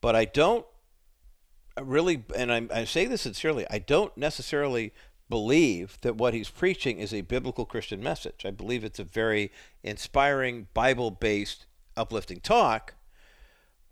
[0.00, 0.66] But I don't
[1.80, 4.92] really, and I, I say this sincerely, I don't necessarily
[5.28, 8.44] believe that what he's preaching is a biblical Christian message.
[8.44, 9.52] I believe it's a very
[9.82, 11.66] inspiring, Bible based,
[11.96, 12.94] uplifting talk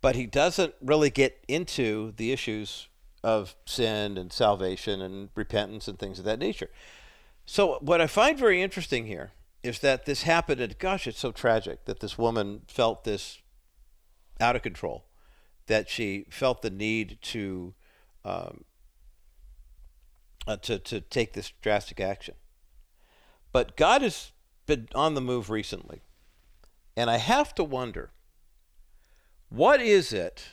[0.00, 2.88] but he doesn't really get into the issues
[3.22, 6.70] of sin and salvation and repentance and things of that nature.
[7.44, 9.32] So, what I find very interesting here
[9.62, 13.42] is that this happened, and gosh, it's so tragic that this woman felt this
[14.40, 15.04] out of control,
[15.66, 17.74] that she felt the need to
[18.24, 18.64] um,
[20.46, 22.34] uh, to to take this drastic action.
[23.52, 24.32] But God has
[24.66, 26.02] been on the move recently,
[26.96, 28.12] and I have to wonder
[29.50, 30.44] what is it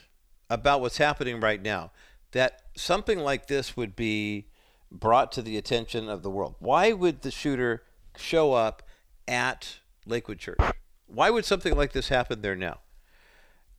[0.50, 1.92] about what's happening right now
[2.32, 4.48] that something like this would be
[4.92, 6.56] brought to the attention of the world?
[6.60, 7.84] Why would the shooter
[8.18, 8.84] show up
[9.28, 10.60] at Lakewood Church?
[11.06, 12.80] Why would something like this happen there now?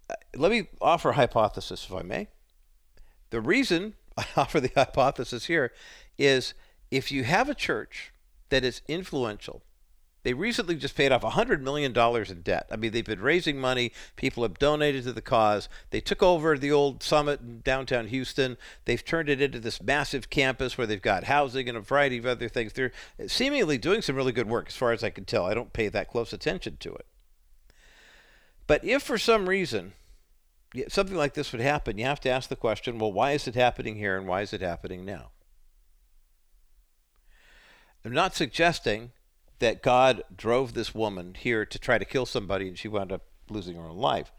[0.09, 2.29] Uh, let me offer a hypothesis, if I may.
[3.31, 5.73] The reason I offer the hypothesis here
[6.17, 6.55] is
[6.91, 8.13] if you have a church
[8.49, 9.63] that is influential
[10.29, 12.69] they recently just paid off $100 million in debt.
[12.71, 13.93] I mean, they've been raising money.
[14.15, 15.71] People have donated to the cause.
[15.89, 18.59] They took over the old summit in downtown Houston.
[18.85, 22.27] They've turned it into this massive campus where they've got housing and a variety of
[22.27, 22.75] other things.
[22.75, 22.93] They're
[23.27, 25.47] seemingly doing some really good work, as far as I can tell.
[25.47, 27.07] I don't pay that close attention to it.
[28.67, 29.95] But if for some reason
[30.89, 33.55] something like this would happen, you have to ask the question well, why is it
[33.55, 35.31] happening here and why is it happening now?
[38.05, 39.13] I'm not suggesting
[39.59, 43.23] that God drove this woman here to try to kill somebody and she wound up
[43.51, 44.33] losing her own life.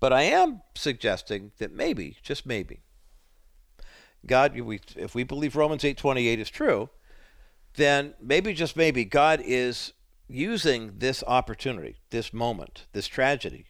[0.00, 2.80] But I am suggesting that maybe, just maybe,
[4.26, 4.52] God,
[4.96, 6.90] if we believe Romans 8:28 is true,
[7.74, 9.92] then maybe just maybe God is
[10.28, 13.66] using this opportunity, this moment, this tragedy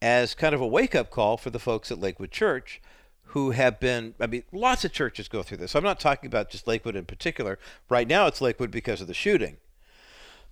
[0.00, 2.80] as kind of a wake-up call for the folks at Lakewood Church
[3.32, 5.74] who have been I mean lots of churches go through this.
[5.74, 7.58] I'm not talking about just Lakewood in particular.
[7.88, 9.58] Right now it's Lakewood because of the shooting.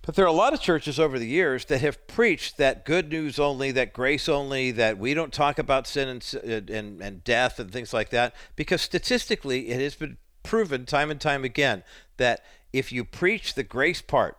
[0.01, 3.09] But there are a lot of churches over the years that have preached that good
[3.09, 7.59] news only, that grace only, that we don't talk about sin and, and, and death
[7.59, 11.83] and things like that, because statistically it has been proven time and time again
[12.15, 14.37] that if you preach the grace part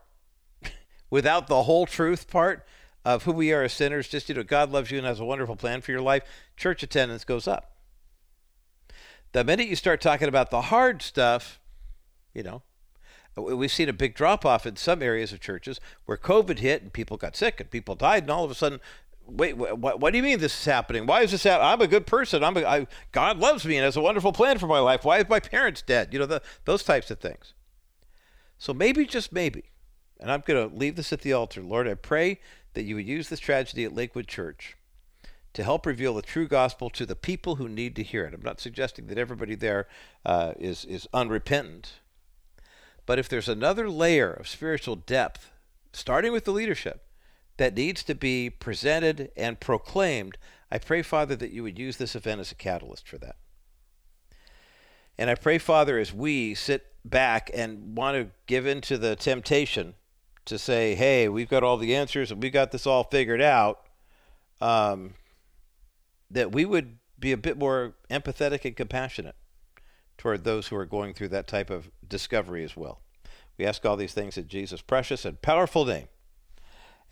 [1.11, 2.65] without the whole truth part,
[3.09, 5.25] of who we are as sinners, just, you know, God loves you and has a
[5.25, 6.25] wonderful plan for your life,
[6.59, 7.73] church attendance goes up.
[9.33, 11.59] The minute you start talking about the hard stuff,
[12.35, 12.63] you know,
[13.41, 16.93] we've seen a big drop off in some areas of churches where COVID hit and
[16.93, 18.80] people got sick and people died, and all of a sudden,
[19.26, 21.07] wait, what, what do you mean this is happening?
[21.07, 21.68] Why is this happening?
[21.68, 22.43] I'm a good person.
[22.43, 25.05] I'm a, I, God loves me and has a wonderful plan for my life.
[25.05, 26.12] Why is my parents dead?
[26.12, 27.53] You know, the, those types of things.
[28.57, 29.64] So maybe, just maybe,
[30.18, 31.62] and I'm going to leave this at the altar.
[31.62, 32.41] Lord, I pray
[32.74, 34.76] that you would use this tragedy at Lakewood Church
[35.53, 38.34] to help reveal the true gospel to the people who need to hear it.
[38.34, 39.89] I'm not suggesting that everybody there
[40.24, 41.95] uh, is is unrepentant,
[43.09, 45.51] but if there's another layer of spiritual depth,
[45.95, 47.07] starting with the leadership,
[47.57, 50.37] that needs to be presented and proclaimed,
[50.71, 53.37] I pray, Father, that you would use this event as a catalyst for that.
[55.17, 59.17] And I pray, Father, as we sit back and want to give in to the
[59.17, 59.95] temptation
[60.45, 63.87] to say, hey, we've got all the answers and we've got this all figured out,
[64.61, 65.15] um,
[66.31, 69.37] that we would be a bit more empathetic and compassionate
[70.19, 73.01] toward those who are going through that type of discovery as well.
[73.57, 76.09] We ask all these things in Jesus' precious and powerful name.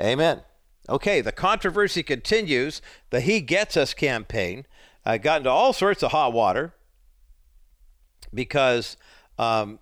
[0.01, 0.43] Amen.
[0.89, 2.81] Okay, the controversy continues.
[3.11, 4.67] The He Gets Us campaign
[5.05, 6.75] uh, got into all sorts of hot water
[8.33, 8.97] because,
[9.39, 9.79] um,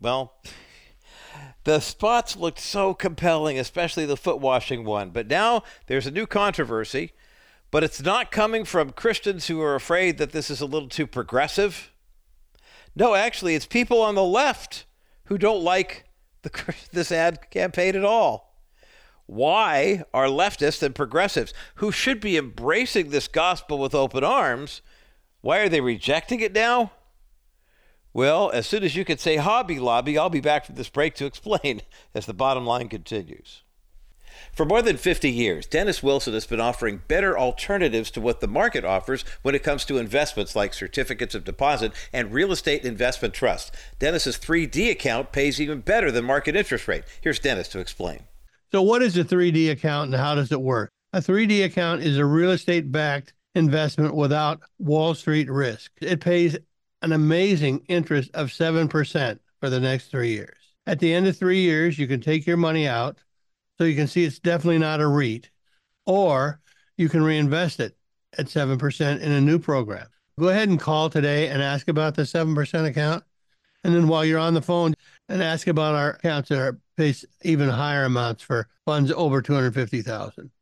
[0.00, 0.34] well,
[1.64, 5.10] the spots looked so compelling, especially the foot washing one.
[5.10, 7.12] But now there's a new controversy,
[7.70, 11.06] but it's not coming from Christians who are afraid that this is a little too
[11.06, 11.91] progressive.
[12.94, 14.84] No, actually, it's people on the left
[15.24, 16.04] who don't like
[16.42, 18.52] the, this ad campaign at all.
[19.26, 24.82] Why are leftists and progressives who should be embracing this gospel with open arms,
[25.40, 26.92] why are they rejecting it now?
[28.12, 31.14] Well, as soon as you can say Hobby Lobby, I'll be back from this break
[31.14, 31.80] to explain
[32.14, 33.62] as the bottom line continues.
[34.52, 38.48] For more than 50 years, Dennis Wilson has been offering better alternatives to what the
[38.48, 43.34] market offers when it comes to investments like certificates of deposit and real estate investment
[43.34, 43.74] trust.
[43.98, 47.04] Dennis's 3D account pays even better than market interest rate.
[47.20, 48.20] Here's Dennis to explain.
[48.70, 50.90] So, what is a 3D account and how does it work?
[51.12, 55.92] A 3D account is a real estate backed investment without Wall Street risk.
[56.00, 56.56] It pays
[57.02, 60.56] an amazing interest of 7% for the next three years.
[60.86, 63.18] At the end of three years, you can take your money out.
[63.82, 65.50] So you can see it's definitely not a REIT,
[66.06, 66.60] or
[66.96, 67.96] you can reinvest it
[68.38, 70.06] at 7% in a new program.
[70.38, 73.24] Go ahead and call today and ask about the 7% account.
[73.82, 74.94] And then while you're on the phone,
[75.28, 80.52] and ask about our accounts that are pays even higher amounts for funds over 250,000.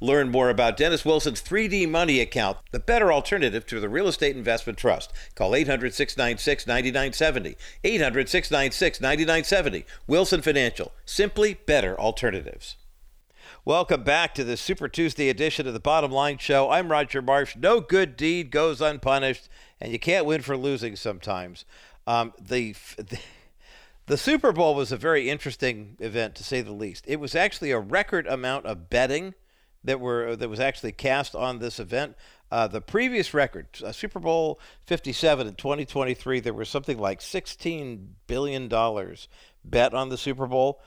[0.00, 4.36] Learn more about Dennis Wilson's 3D Money account, the better alternative to the real estate
[4.36, 5.12] investment trust.
[5.34, 7.56] Call 800 696 9970.
[7.84, 9.84] 800 696 9970.
[10.06, 10.92] Wilson Financial.
[11.04, 12.76] Simply better alternatives.
[13.64, 16.70] Welcome back to the Super Tuesday edition of the Bottom Line Show.
[16.70, 17.56] I'm Roger Marsh.
[17.56, 19.48] No good deed goes unpunished,
[19.80, 21.64] and you can't win for losing sometimes.
[22.06, 23.18] Um, the, the
[24.08, 27.04] the Super Bowl was a very interesting event, to say the least.
[27.06, 29.34] It was actually a record amount of betting
[29.88, 32.14] that were that was actually cast on this event.
[32.50, 38.14] Uh, the previous record, uh, Super Bowl 57 in 2023, there was something like 16
[38.26, 39.28] billion dollars
[39.64, 40.80] bet on the Super Bowl.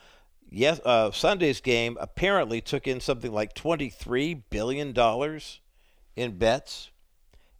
[0.49, 5.59] Yes, uh, Sunday's game apparently took in something like 23 billion dollars
[6.15, 6.91] in bets,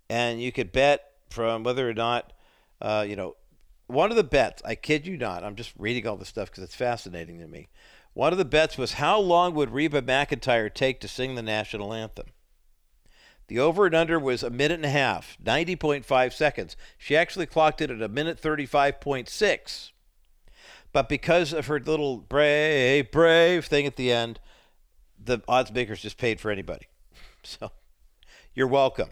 [0.10, 2.34] and you could bet from whether or not
[2.82, 3.36] uh, you know
[3.88, 6.64] one of the bets, I kid you not, I'm just reading all this stuff because
[6.64, 7.68] it's fascinating to me.
[8.14, 11.94] One of the bets was how long would Reba McEntire take to sing the national
[11.94, 12.28] anthem?
[13.48, 16.78] The over and under was a minute and a half, 90.5 seconds.
[16.98, 19.92] She actually clocked it at a minute 35.6.
[20.94, 24.40] But because of her little brave, brave thing at the end,
[25.24, 26.88] the odds makers just paid for anybody.
[27.44, 27.72] So
[28.54, 29.10] you're welcome.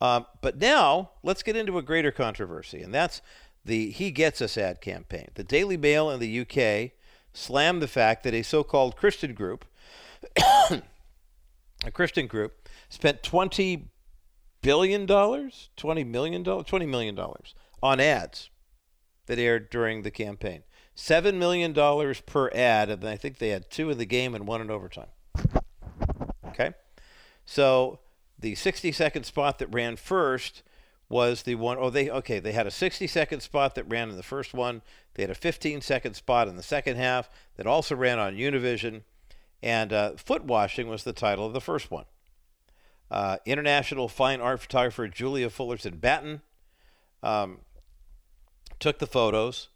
[0.00, 3.20] Um, but now let's get into a greater controversy, and that's
[3.64, 5.28] the He Gets Us ad campaign.
[5.34, 6.92] The Daily Mail in the UK
[7.38, 9.64] slammed the fact that a so called Christian group,
[10.70, 10.82] a
[11.92, 13.84] Christian group, spent $20
[14.62, 17.18] billion, $20 million, $20 million
[17.82, 18.50] on ads
[19.26, 20.62] that aired during the campaign.
[20.96, 21.72] $7 million
[22.26, 25.06] per ad, and I think they had two in the game and one in overtime.
[26.46, 26.72] Okay?
[27.44, 28.00] So
[28.38, 30.62] the 60 second spot that ran first
[31.08, 34.16] was the one oh they okay they had a 60 second spot that ran in
[34.16, 34.82] the first one.
[35.14, 39.02] They had a 15 second spot in the second half that also ran on Univision.
[39.62, 42.04] And uh, foot washing was the title of the first one.
[43.10, 46.42] Uh, international fine art photographer Julia Fullerton-Batten
[47.22, 47.58] um,
[48.78, 49.68] took the photos.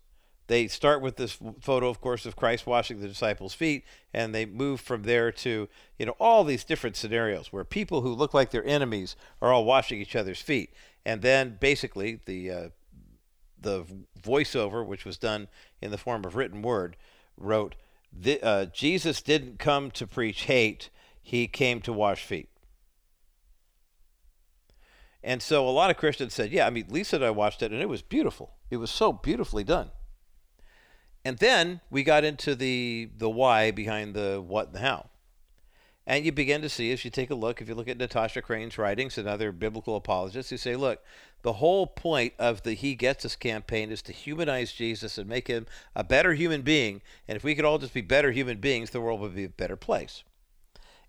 [0.49, 4.45] They start with this photo, of course, of Christ washing the disciples' feet, and they
[4.45, 5.69] move from there to,
[5.99, 9.65] you know, all these different scenarios where people who look like their enemies are all
[9.65, 10.75] washing each other's feet.
[11.05, 12.69] And then basically the uh,
[13.61, 13.85] the
[14.21, 15.49] voiceover, which was done
[15.81, 16.97] in the form of written word,
[17.37, 17.75] wrote,
[18.43, 20.91] uh, Jesus didn't come to preach hate,
[21.23, 22.49] he came to wash feet.
[25.25, 27.71] And so a lot of Christians said, yeah, I mean, Lisa and I watched it,
[27.71, 28.55] and it was beautiful.
[28.71, 29.91] It was so beautifully done.
[31.25, 35.11] And then we got into the the why behind the what and the how.
[36.07, 38.43] And you begin to see, as you take a look, if you look at Natasha
[38.43, 41.01] Crain's writings and other biblical apologists, you say, look,
[41.43, 45.47] the whole point of the He Gets Us campaign is to humanize Jesus and make
[45.47, 47.03] him a better human being.
[47.29, 49.49] And if we could all just be better human beings, the world would be a
[49.49, 50.25] better place.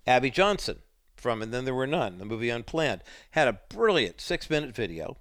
[0.06, 0.80] Abby Johnson
[1.16, 3.02] from And Then There Were None, the movie Unplanned,
[3.32, 5.18] had a brilliant six minute video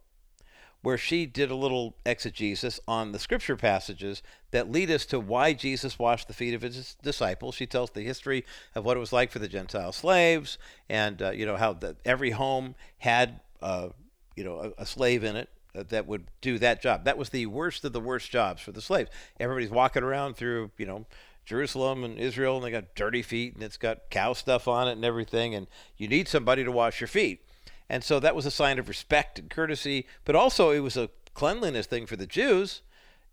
[0.82, 5.52] where she did a little exegesis on the scripture passages that lead us to why
[5.52, 7.54] Jesus washed the feet of his disciples.
[7.54, 8.44] She tells the history
[8.74, 11.96] of what it was like for the Gentile slaves, and uh, you know how the,
[12.04, 13.88] every home had uh,
[14.36, 17.04] you know a, a, slave in it uh, that would do that job.
[17.04, 19.10] That was the worst of the worst jobs for the slaves.
[19.38, 21.06] Everybody's walking around through you know
[21.44, 24.92] Jerusalem and Israel, and they got dirty feet, and it's got cow stuff on it
[24.92, 27.44] and everything, and you need somebody to wash your feet.
[27.92, 31.10] And so that was a sign of respect and courtesy, but also it was a
[31.34, 32.80] cleanliness thing for the Jews.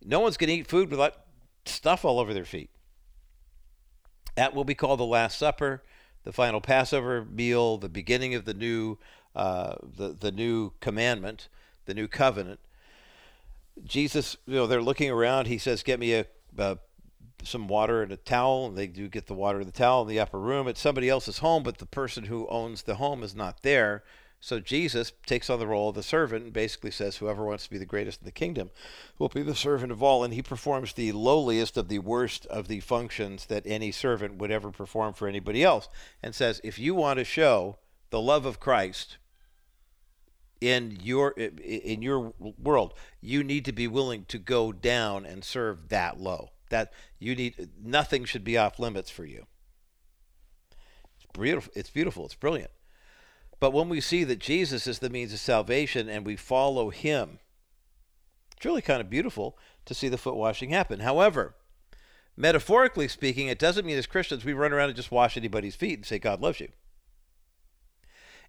[0.03, 1.15] No one's going to eat food without
[1.63, 2.69] stuff all over their feet.
[4.35, 5.81] That will be called the Last Supper,
[6.25, 8.97] the final Passover meal, the beginning of the new,
[9.33, 11.47] uh, the the new commandment,
[11.85, 12.59] the new covenant.
[13.85, 15.47] Jesus, you know, they're looking around.
[15.47, 16.77] He says, "Get me a,
[17.43, 20.09] some water and a towel." And they do get the water and the towel in
[20.09, 20.67] the upper room.
[20.67, 24.03] It's somebody else's home, but the person who owns the home is not there.
[24.41, 27.69] So Jesus takes on the role of the servant and basically says, Whoever wants to
[27.69, 28.71] be the greatest in the kingdom
[29.17, 30.23] will be the servant of all.
[30.23, 34.51] And he performs the lowliest of the worst of the functions that any servant would
[34.51, 35.89] ever perform for anybody else.
[36.23, 37.79] And says, If you want to show
[38.11, 39.17] the love of Christ
[40.61, 45.89] in your in your world, you need to be willing to go down and serve
[45.89, 46.51] that low.
[46.69, 49.47] That you need nothing should be off limits for you.
[51.17, 51.73] It's beautiful.
[51.75, 52.25] It's beautiful.
[52.25, 52.71] It's brilliant.
[53.59, 57.39] But when we see that Jesus is the means of salvation and we follow him,
[58.55, 61.01] it's really kind of beautiful to see the foot washing happen.
[61.01, 61.55] However,
[62.37, 65.99] metaphorically speaking, it doesn't mean as Christians we run around and just wash anybody's feet
[65.99, 66.69] and say, God loves you.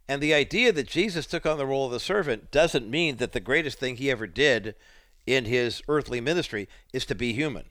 [0.09, 3.33] And the idea that Jesus took on the role of the servant doesn't mean that
[3.33, 4.75] the greatest thing he ever did
[5.27, 7.67] in his earthly ministry is to be human.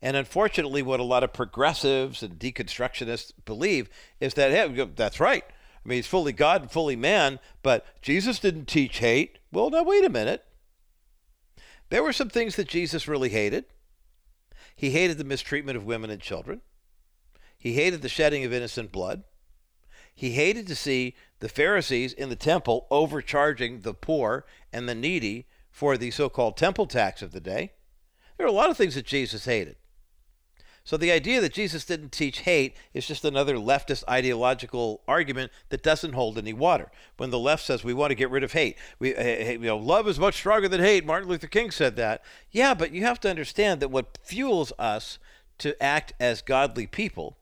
[0.00, 5.44] And unfortunately, what a lot of progressives and deconstructionists believe is that, hey, that's right.
[5.84, 9.38] I mean, he's fully God and fully man, but Jesus didn't teach hate.
[9.50, 10.44] Well, now, wait a minute.
[11.88, 13.64] There were some things that Jesus really hated.
[14.76, 16.60] He hated the mistreatment of women and children.
[17.58, 19.24] He hated the shedding of innocent blood.
[20.14, 25.46] He hated to see the Pharisees in the temple overcharging the poor and the needy
[25.70, 27.72] for the so called temple tax of the day.
[28.36, 29.76] There are a lot of things that Jesus hated.
[30.84, 35.82] So the idea that Jesus didn't teach hate is just another leftist ideological argument that
[35.82, 36.90] doesn't hold any water.
[37.16, 39.58] When the left says we want to get rid of hate, we eh, eh, you
[39.58, 41.04] know love is much stronger than hate.
[41.04, 42.22] Martin Luther King said that.
[42.50, 45.18] Yeah, but you have to understand that what fuels us
[45.58, 47.36] to act as godly people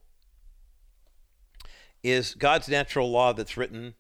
[2.03, 3.95] is God's natural law that's written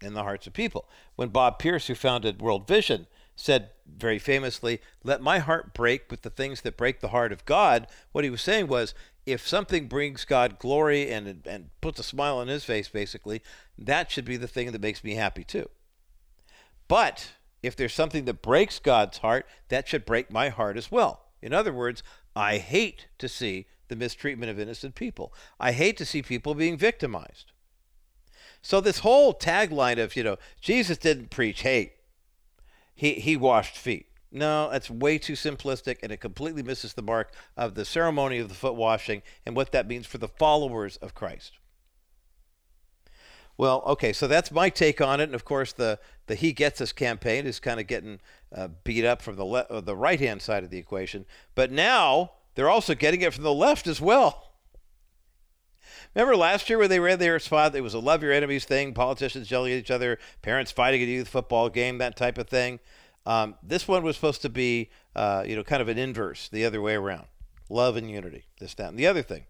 [0.00, 0.88] in the hearts of people.
[1.16, 3.06] When Bob Pierce, who founded World Vision,
[3.36, 7.44] said very famously, Let my heart break with the things that break the heart of
[7.44, 7.86] God.
[8.12, 8.94] What he was saying was,
[9.24, 13.42] if something brings God glory and, and puts a smile on his face, basically,
[13.78, 15.68] that should be the thing that makes me happy too.
[16.88, 17.32] But
[17.62, 21.26] if there's something that breaks God's heart, that should break my heart as well.
[21.40, 22.02] In other words,
[22.34, 25.32] I hate to see the mistreatment of innocent people.
[25.60, 27.52] I hate to see people being victimized.
[28.60, 31.92] So this whole tagline of, you know, Jesus didn't preach hate
[32.94, 34.06] he, he washed feet.
[34.30, 38.48] No, that's way too simplistic, and it completely misses the mark of the ceremony of
[38.48, 41.58] the foot washing and what that means for the followers of Christ.
[43.58, 46.80] Well, okay, so that's my take on it, and of course, the the He Gets
[46.80, 48.20] Us campaign is kind of getting
[48.54, 51.70] uh, beat up from the le- uh, the right hand side of the equation, but
[51.70, 54.51] now they're also getting it from the left as well.
[56.14, 58.92] Remember last year when they ran their spot, it was a love your enemies thing,
[58.92, 62.48] politicians yelling at each other, parents fighting at a youth football game, that type of
[62.48, 62.80] thing.
[63.24, 66.64] Um, this one was supposed to be, uh, you know, kind of an inverse, the
[66.66, 67.26] other way around.
[67.70, 69.44] Love and unity, this, that, and the other thing.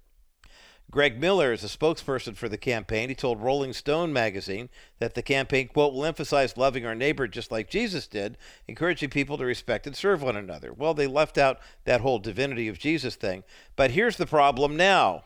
[0.90, 3.08] Greg Miller is a spokesperson for the campaign.
[3.08, 4.68] He told Rolling Stone magazine
[4.98, 8.36] that the campaign, quote, will emphasize loving our neighbor just like Jesus did,
[8.68, 10.72] encouraging people to respect and serve one another.
[10.72, 13.42] Well, they left out that whole divinity of Jesus thing.
[13.74, 15.24] But here's the problem now.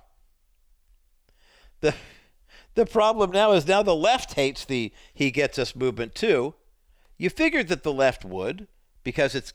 [1.81, 1.94] The,
[2.74, 6.55] the problem now is now the left hates the He Gets Us movement too.
[7.19, 8.69] You figured that the left would
[9.03, 9.55] because it's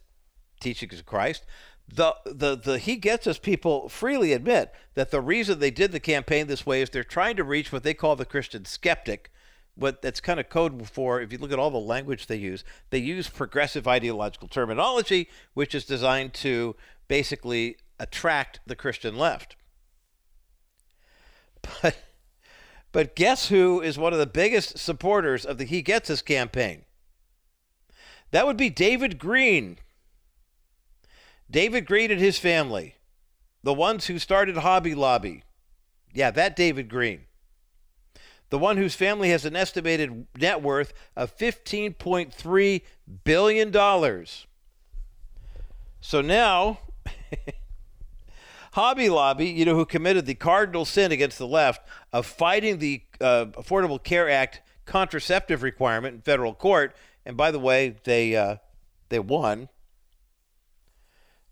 [0.60, 1.45] teachings of Christ
[1.93, 5.99] the the the he gets us people freely admit that the reason they did the
[5.99, 9.31] campaign this way is they're trying to reach what they call the Christian skeptic.
[9.76, 12.64] What that's kind of code for if you look at all the language they use,
[12.89, 16.76] they use progressive ideological terminology, which is designed to
[17.07, 19.56] basically attract the Christian left.
[21.81, 21.95] But
[22.91, 26.84] but guess who is one of the biggest supporters of the He Gets Us campaign?
[28.31, 29.77] That would be David Green.
[31.49, 32.95] David Green and his family,
[33.61, 35.43] the ones who started Hobby Lobby.
[36.13, 37.26] Yeah, that David Green.
[38.49, 42.81] The one whose family has an estimated net worth of $15.3
[43.23, 44.26] billion.
[46.01, 46.80] So now,
[48.72, 53.02] Hobby Lobby, you know, who committed the cardinal sin against the left of fighting the
[53.19, 56.95] uh, Affordable Care Act contraceptive requirement in federal court,
[57.26, 58.57] and by the way, they uh,
[59.10, 59.69] they won.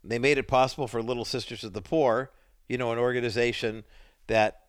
[0.03, 2.31] They made it possible for Little Sisters of the Poor,
[2.69, 3.83] you know, an organization
[4.27, 4.61] that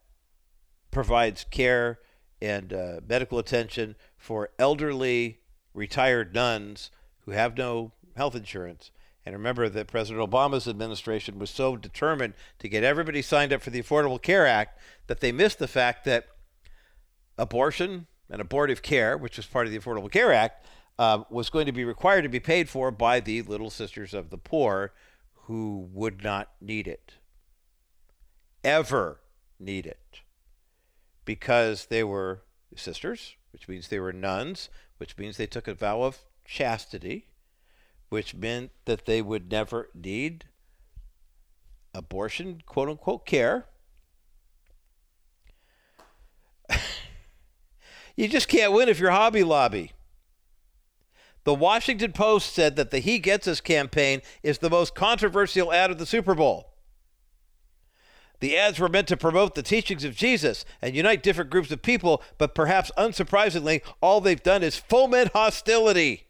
[0.91, 2.01] provides care
[2.43, 5.39] and uh, medical attention for elderly
[5.73, 6.91] retired nuns
[7.21, 8.91] who have no health insurance.
[9.27, 13.71] And remember that President Obama's administration was so determined to get everybody signed up for
[13.71, 14.79] the Affordable Care Act
[15.09, 16.27] that they missed the fact that
[17.37, 20.67] abortion and abortive care, which was part of the Affordable Care Act,
[20.99, 24.31] uh, was going to be required to be paid for by the Little Sisters of
[24.31, 24.93] the Poor,
[25.45, 27.15] who would not need it,
[28.63, 29.21] ever
[29.59, 30.21] need it,
[31.25, 32.43] because they were
[32.77, 34.69] sisters, which means they were nuns,
[34.99, 37.30] which means they took a vow of chastity,
[38.11, 40.45] which meant that they would never need
[41.95, 43.67] abortion, quote unquote, care.
[48.17, 49.93] you just can't win if you're Hobby Lobby.
[51.45, 55.91] The Washington Post said that the He Gets Us campaign is the most controversial ad
[55.91, 56.67] of the Super Bowl.
[58.41, 61.83] The ads were meant to promote the teachings of Jesus and unite different groups of
[61.83, 66.30] people, but perhaps unsurprisingly, all they've done is foment hostility.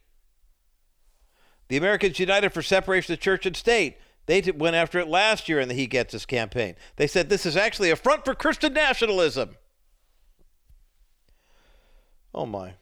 [1.71, 5.61] The Americans United for Separation of Church and State, they went after it last year
[5.61, 6.75] in the He Gets Us campaign.
[6.97, 9.51] They said this is actually a front for Christian nationalism.
[12.35, 12.75] Oh my.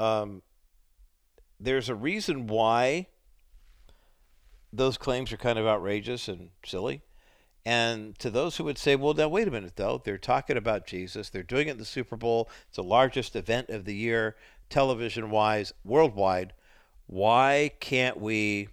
[0.00, 0.42] Um,
[1.60, 3.06] there's a reason why
[4.72, 7.02] those claims are kind of outrageous and silly.
[7.64, 10.88] And to those who would say, well, now wait a minute, though, they're talking about
[10.88, 11.30] Jesus.
[11.30, 12.50] They're doing it in the Super Bowl.
[12.66, 14.34] It's the largest event of the year,
[14.68, 16.52] television wise, worldwide.
[17.12, 18.68] Why can't we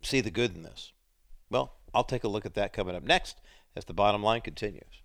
[0.00, 0.90] see the good in this?
[1.50, 3.42] Well, I'll take a look at that coming up next
[3.76, 4.99] as the bottom line continues.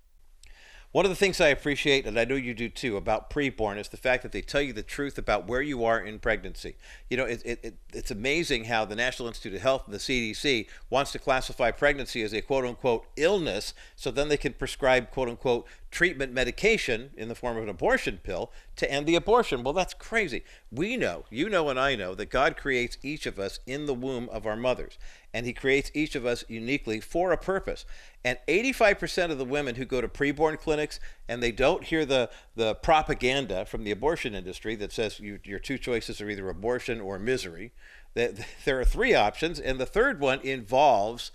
[0.96, 3.90] One of the things I appreciate, and I know you do too, about preborn is
[3.90, 6.78] the fact that they tell you the truth about where you are in pregnancy.
[7.10, 10.68] You know, it, it, it's amazing how the National Institute of Health and the CDC
[10.90, 15.28] wants to classify pregnancy as a quote unquote illness, so then they can prescribe quote
[15.28, 19.64] unquote treatment medication in the form of an abortion pill to end the abortion.
[19.64, 20.46] Well, that's crazy.
[20.72, 23.94] We know, you know, and I know that God creates each of us in the
[23.94, 24.98] womb of our mothers,
[25.36, 27.84] and He creates each of us uniquely for a purpose.
[28.24, 30.98] And 85% of the women who go to preborn clinics
[31.28, 35.60] and they don't hear the, the propaganda from the abortion industry that says you, your
[35.60, 37.74] two choices are either abortion or misery,
[38.14, 41.32] that there are three options, and the third one involves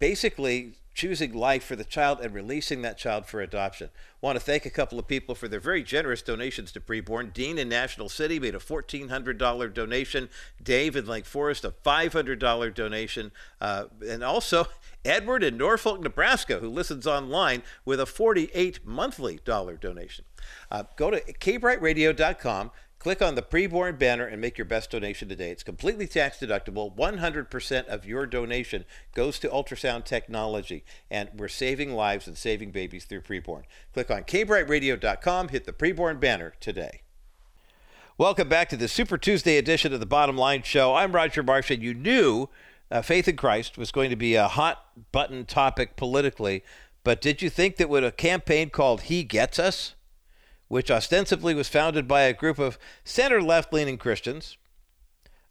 [0.00, 3.88] basically choosing life for the child and releasing that child for adoption.
[4.20, 7.32] Want to thank a couple of people for their very generous donations to Preborn.
[7.32, 10.28] Dean in National City made a $1,400 donation.
[10.62, 13.32] Dave in Lake Forest, a $500 donation.
[13.62, 14.66] Uh, and also
[15.06, 20.26] Edward in Norfolk, Nebraska, who listens online with a 48 monthly dollar donation.
[20.70, 22.72] Uh, go to kbrightradio.com.
[23.00, 25.50] Click on the preborn banner and make your best donation today.
[25.50, 26.94] It's completely tax deductible.
[26.94, 33.06] 100% of your donation goes to ultrasound technology, and we're saving lives and saving babies
[33.06, 33.62] through preborn.
[33.94, 37.00] Click on kbrightradio.com, hit the preborn banner today.
[38.18, 40.94] Welcome back to the Super Tuesday edition of the Bottom Line Show.
[40.94, 42.50] I'm Roger Marsh, and you knew
[42.90, 46.62] uh, faith in Christ was going to be a hot button topic politically,
[47.02, 49.94] but did you think that with a campaign called He Gets Us,
[50.70, 54.56] which ostensibly was founded by a group of center left leaning Christians,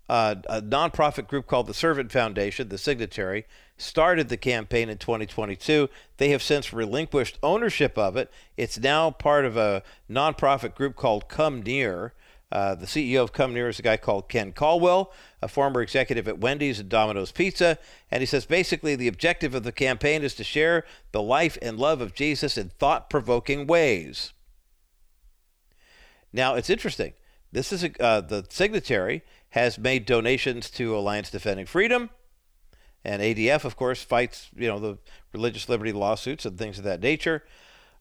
[0.08, 3.44] uh, a nonprofit group called the Servant Foundation, the Signatry,
[3.76, 5.90] started the campaign in 2022.
[6.16, 8.32] They have since relinquished ownership of it.
[8.56, 12.14] It's now part of a nonprofit group called Come Near.
[12.50, 16.30] Uh, the CEO of Come Near is a guy called Ken Calwell, a former executive
[16.30, 17.78] at Wendy's and Domino's Pizza.
[18.10, 21.78] And he says basically the objective of the campaign is to share the life and
[21.78, 24.32] love of Jesus in thought provoking ways.
[26.31, 27.14] Now, it's interesting.
[27.51, 32.10] This is a, uh, the Signatry has made donations to Alliance Defending Freedom,
[33.03, 34.97] and ADF, of course, fights you know the
[35.34, 37.43] religious liberty lawsuits and things of that nature.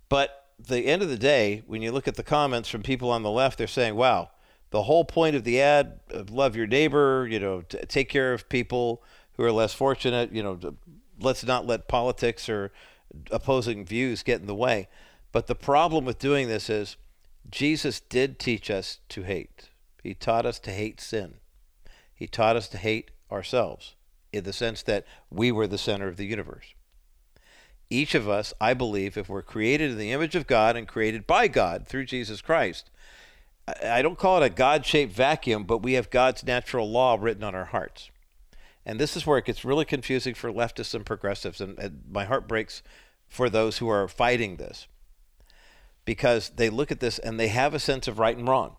[0.08, 3.22] But the end of the day, when you look at the comments from people on
[3.22, 4.30] the left, they're saying, "Wow,
[4.70, 6.00] the whole point of the ad,
[6.30, 9.02] love your neighbor, you know, t- take care of people
[9.34, 10.58] who are less fortunate, you know,
[11.20, 12.72] let's not let politics or
[13.30, 14.88] opposing views get in the way."
[15.30, 16.96] But the problem with doing this is
[17.50, 19.70] Jesus did teach us to hate.
[20.02, 21.34] He taught us to hate sin.
[22.14, 23.94] He taught us to hate ourselves
[24.32, 26.74] in the sense that we were the center of the universe.
[27.90, 31.26] Each of us, I believe, if we're created in the image of God and created
[31.26, 32.90] by God through Jesus Christ,
[33.82, 37.44] I don't call it a God shaped vacuum, but we have God's natural law written
[37.44, 38.10] on our hearts.
[38.84, 42.24] And this is where it gets really confusing for leftists and progressives, and, and my
[42.24, 42.82] heart breaks
[43.26, 44.86] for those who are fighting this
[46.08, 48.76] because they look at this and they have a sense of right and wrong.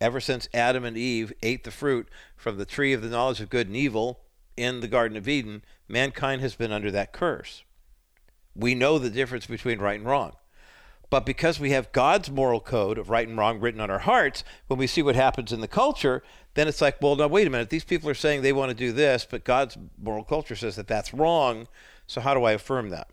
[0.00, 2.06] Ever since Adam and Eve ate the fruit
[2.36, 4.20] from the tree of the knowledge of good and evil
[4.56, 7.64] in the Garden of Eden, mankind has been under that curse.
[8.54, 10.34] We know the difference between right and wrong.
[11.10, 14.44] But because we have God's moral code of right and wrong written on our hearts,
[14.68, 16.22] when we see what happens in the culture,
[16.54, 17.70] then it's like, well, now, wait a minute.
[17.70, 20.86] These people are saying they want to do this, but God's moral culture says that
[20.86, 21.66] that's wrong.
[22.06, 23.08] So how do I affirm that?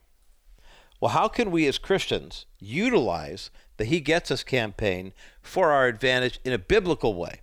[1.05, 6.39] Well, how can we as Christians utilize the He Gets Us campaign for our advantage
[6.43, 7.41] in a biblical way?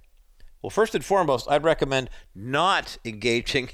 [0.61, 3.69] Well, first and foremost, I'd recommend not engaging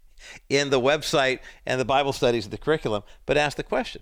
[0.48, 4.00] in the website and the Bible studies of the curriculum, but ask the question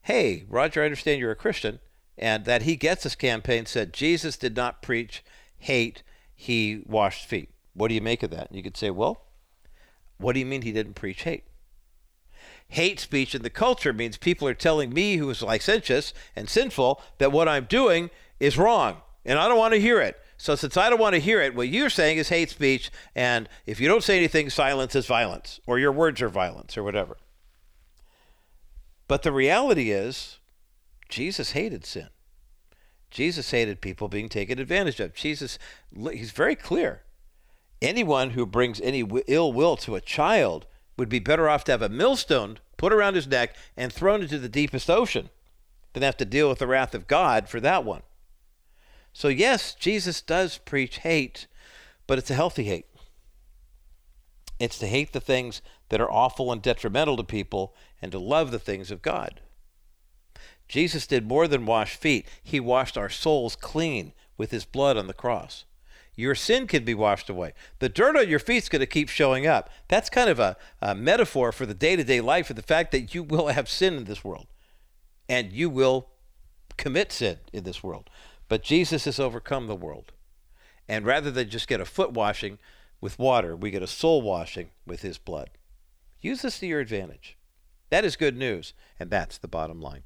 [0.00, 1.80] Hey, Roger, I understand you're a Christian,
[2.16, 5.22] and that He Gets Us campaign said Jesus did not preach
[5.58, 6.02] hate,
[6.34, 7.50] He washed feet.
[7.74, 8.48] What do you make of that?
[8.48, 9.26] And you could say, Well,
[10.16, 11.44] what do you mean He didn't preach hate?
[12.72, 17.02] Hate speech in the culture means people are telling me who is licentious and sinful
[17.18, 20.18] that what I'm doing is wrong and I don't want to hear it.
[20.36, 23.48] So since I don't want to hear it, what you're saying is hate speech and
[23.66, 27.16] if you don't say anything silence is violence or your words are violence or whatever.
[29.06, 30.38] But the reality is
[31.08, 32.08] Jesus hated sin.
[33.10, 35.14] Jesus hated people being taken advantage of.
[35.14, 35.58] Jesus
[36.10, 37.02] he's very clear.
[37.82, 40.66] Anyone who brings any ill will to a child
[40.96, 44.38] would be better off to have a millstone put around his neck and thrown into
[44.38, 45.30] the deepest ocean
[45.92, 48.02] than have to deal with the wrath of God for that one.
[49.12, 51.46] So, yes, Jesus does preach hate,
[52.06, 52.86] but it's a healthy hate.
[54.58, 58.50] It's to hate the things that are awful and detrimental to people and to love
[58.50, 59.40] the things of God.
[60.68, 65.06] Jesus did more than wash feet, he washed our souls clean with his blood on
[65.06, 65.64] the cross
[66.22, 67.52] your sin can be washed away.
[67.80, 69.68] The dirt on your feet is going to keep showing up.
[69.88, 72.92] That's kind of a, a metaphor for the day to day life of the fact
[72.92, 74.46] that you will have sin in this world
[75.28, 76.08] and you will
[76.76, 78.08] commit sin in this world.
[78.48, 80.12] But Jesus has overcome the world.
[80.88, 82.58] And rather than just get a foot washing
[83.00, 85.50] with water, we get a soul washing with his blood.
[86.20, 87.36] Use this to your advantage.
[87.90, 90.00] That is good news, and that's the bottom line.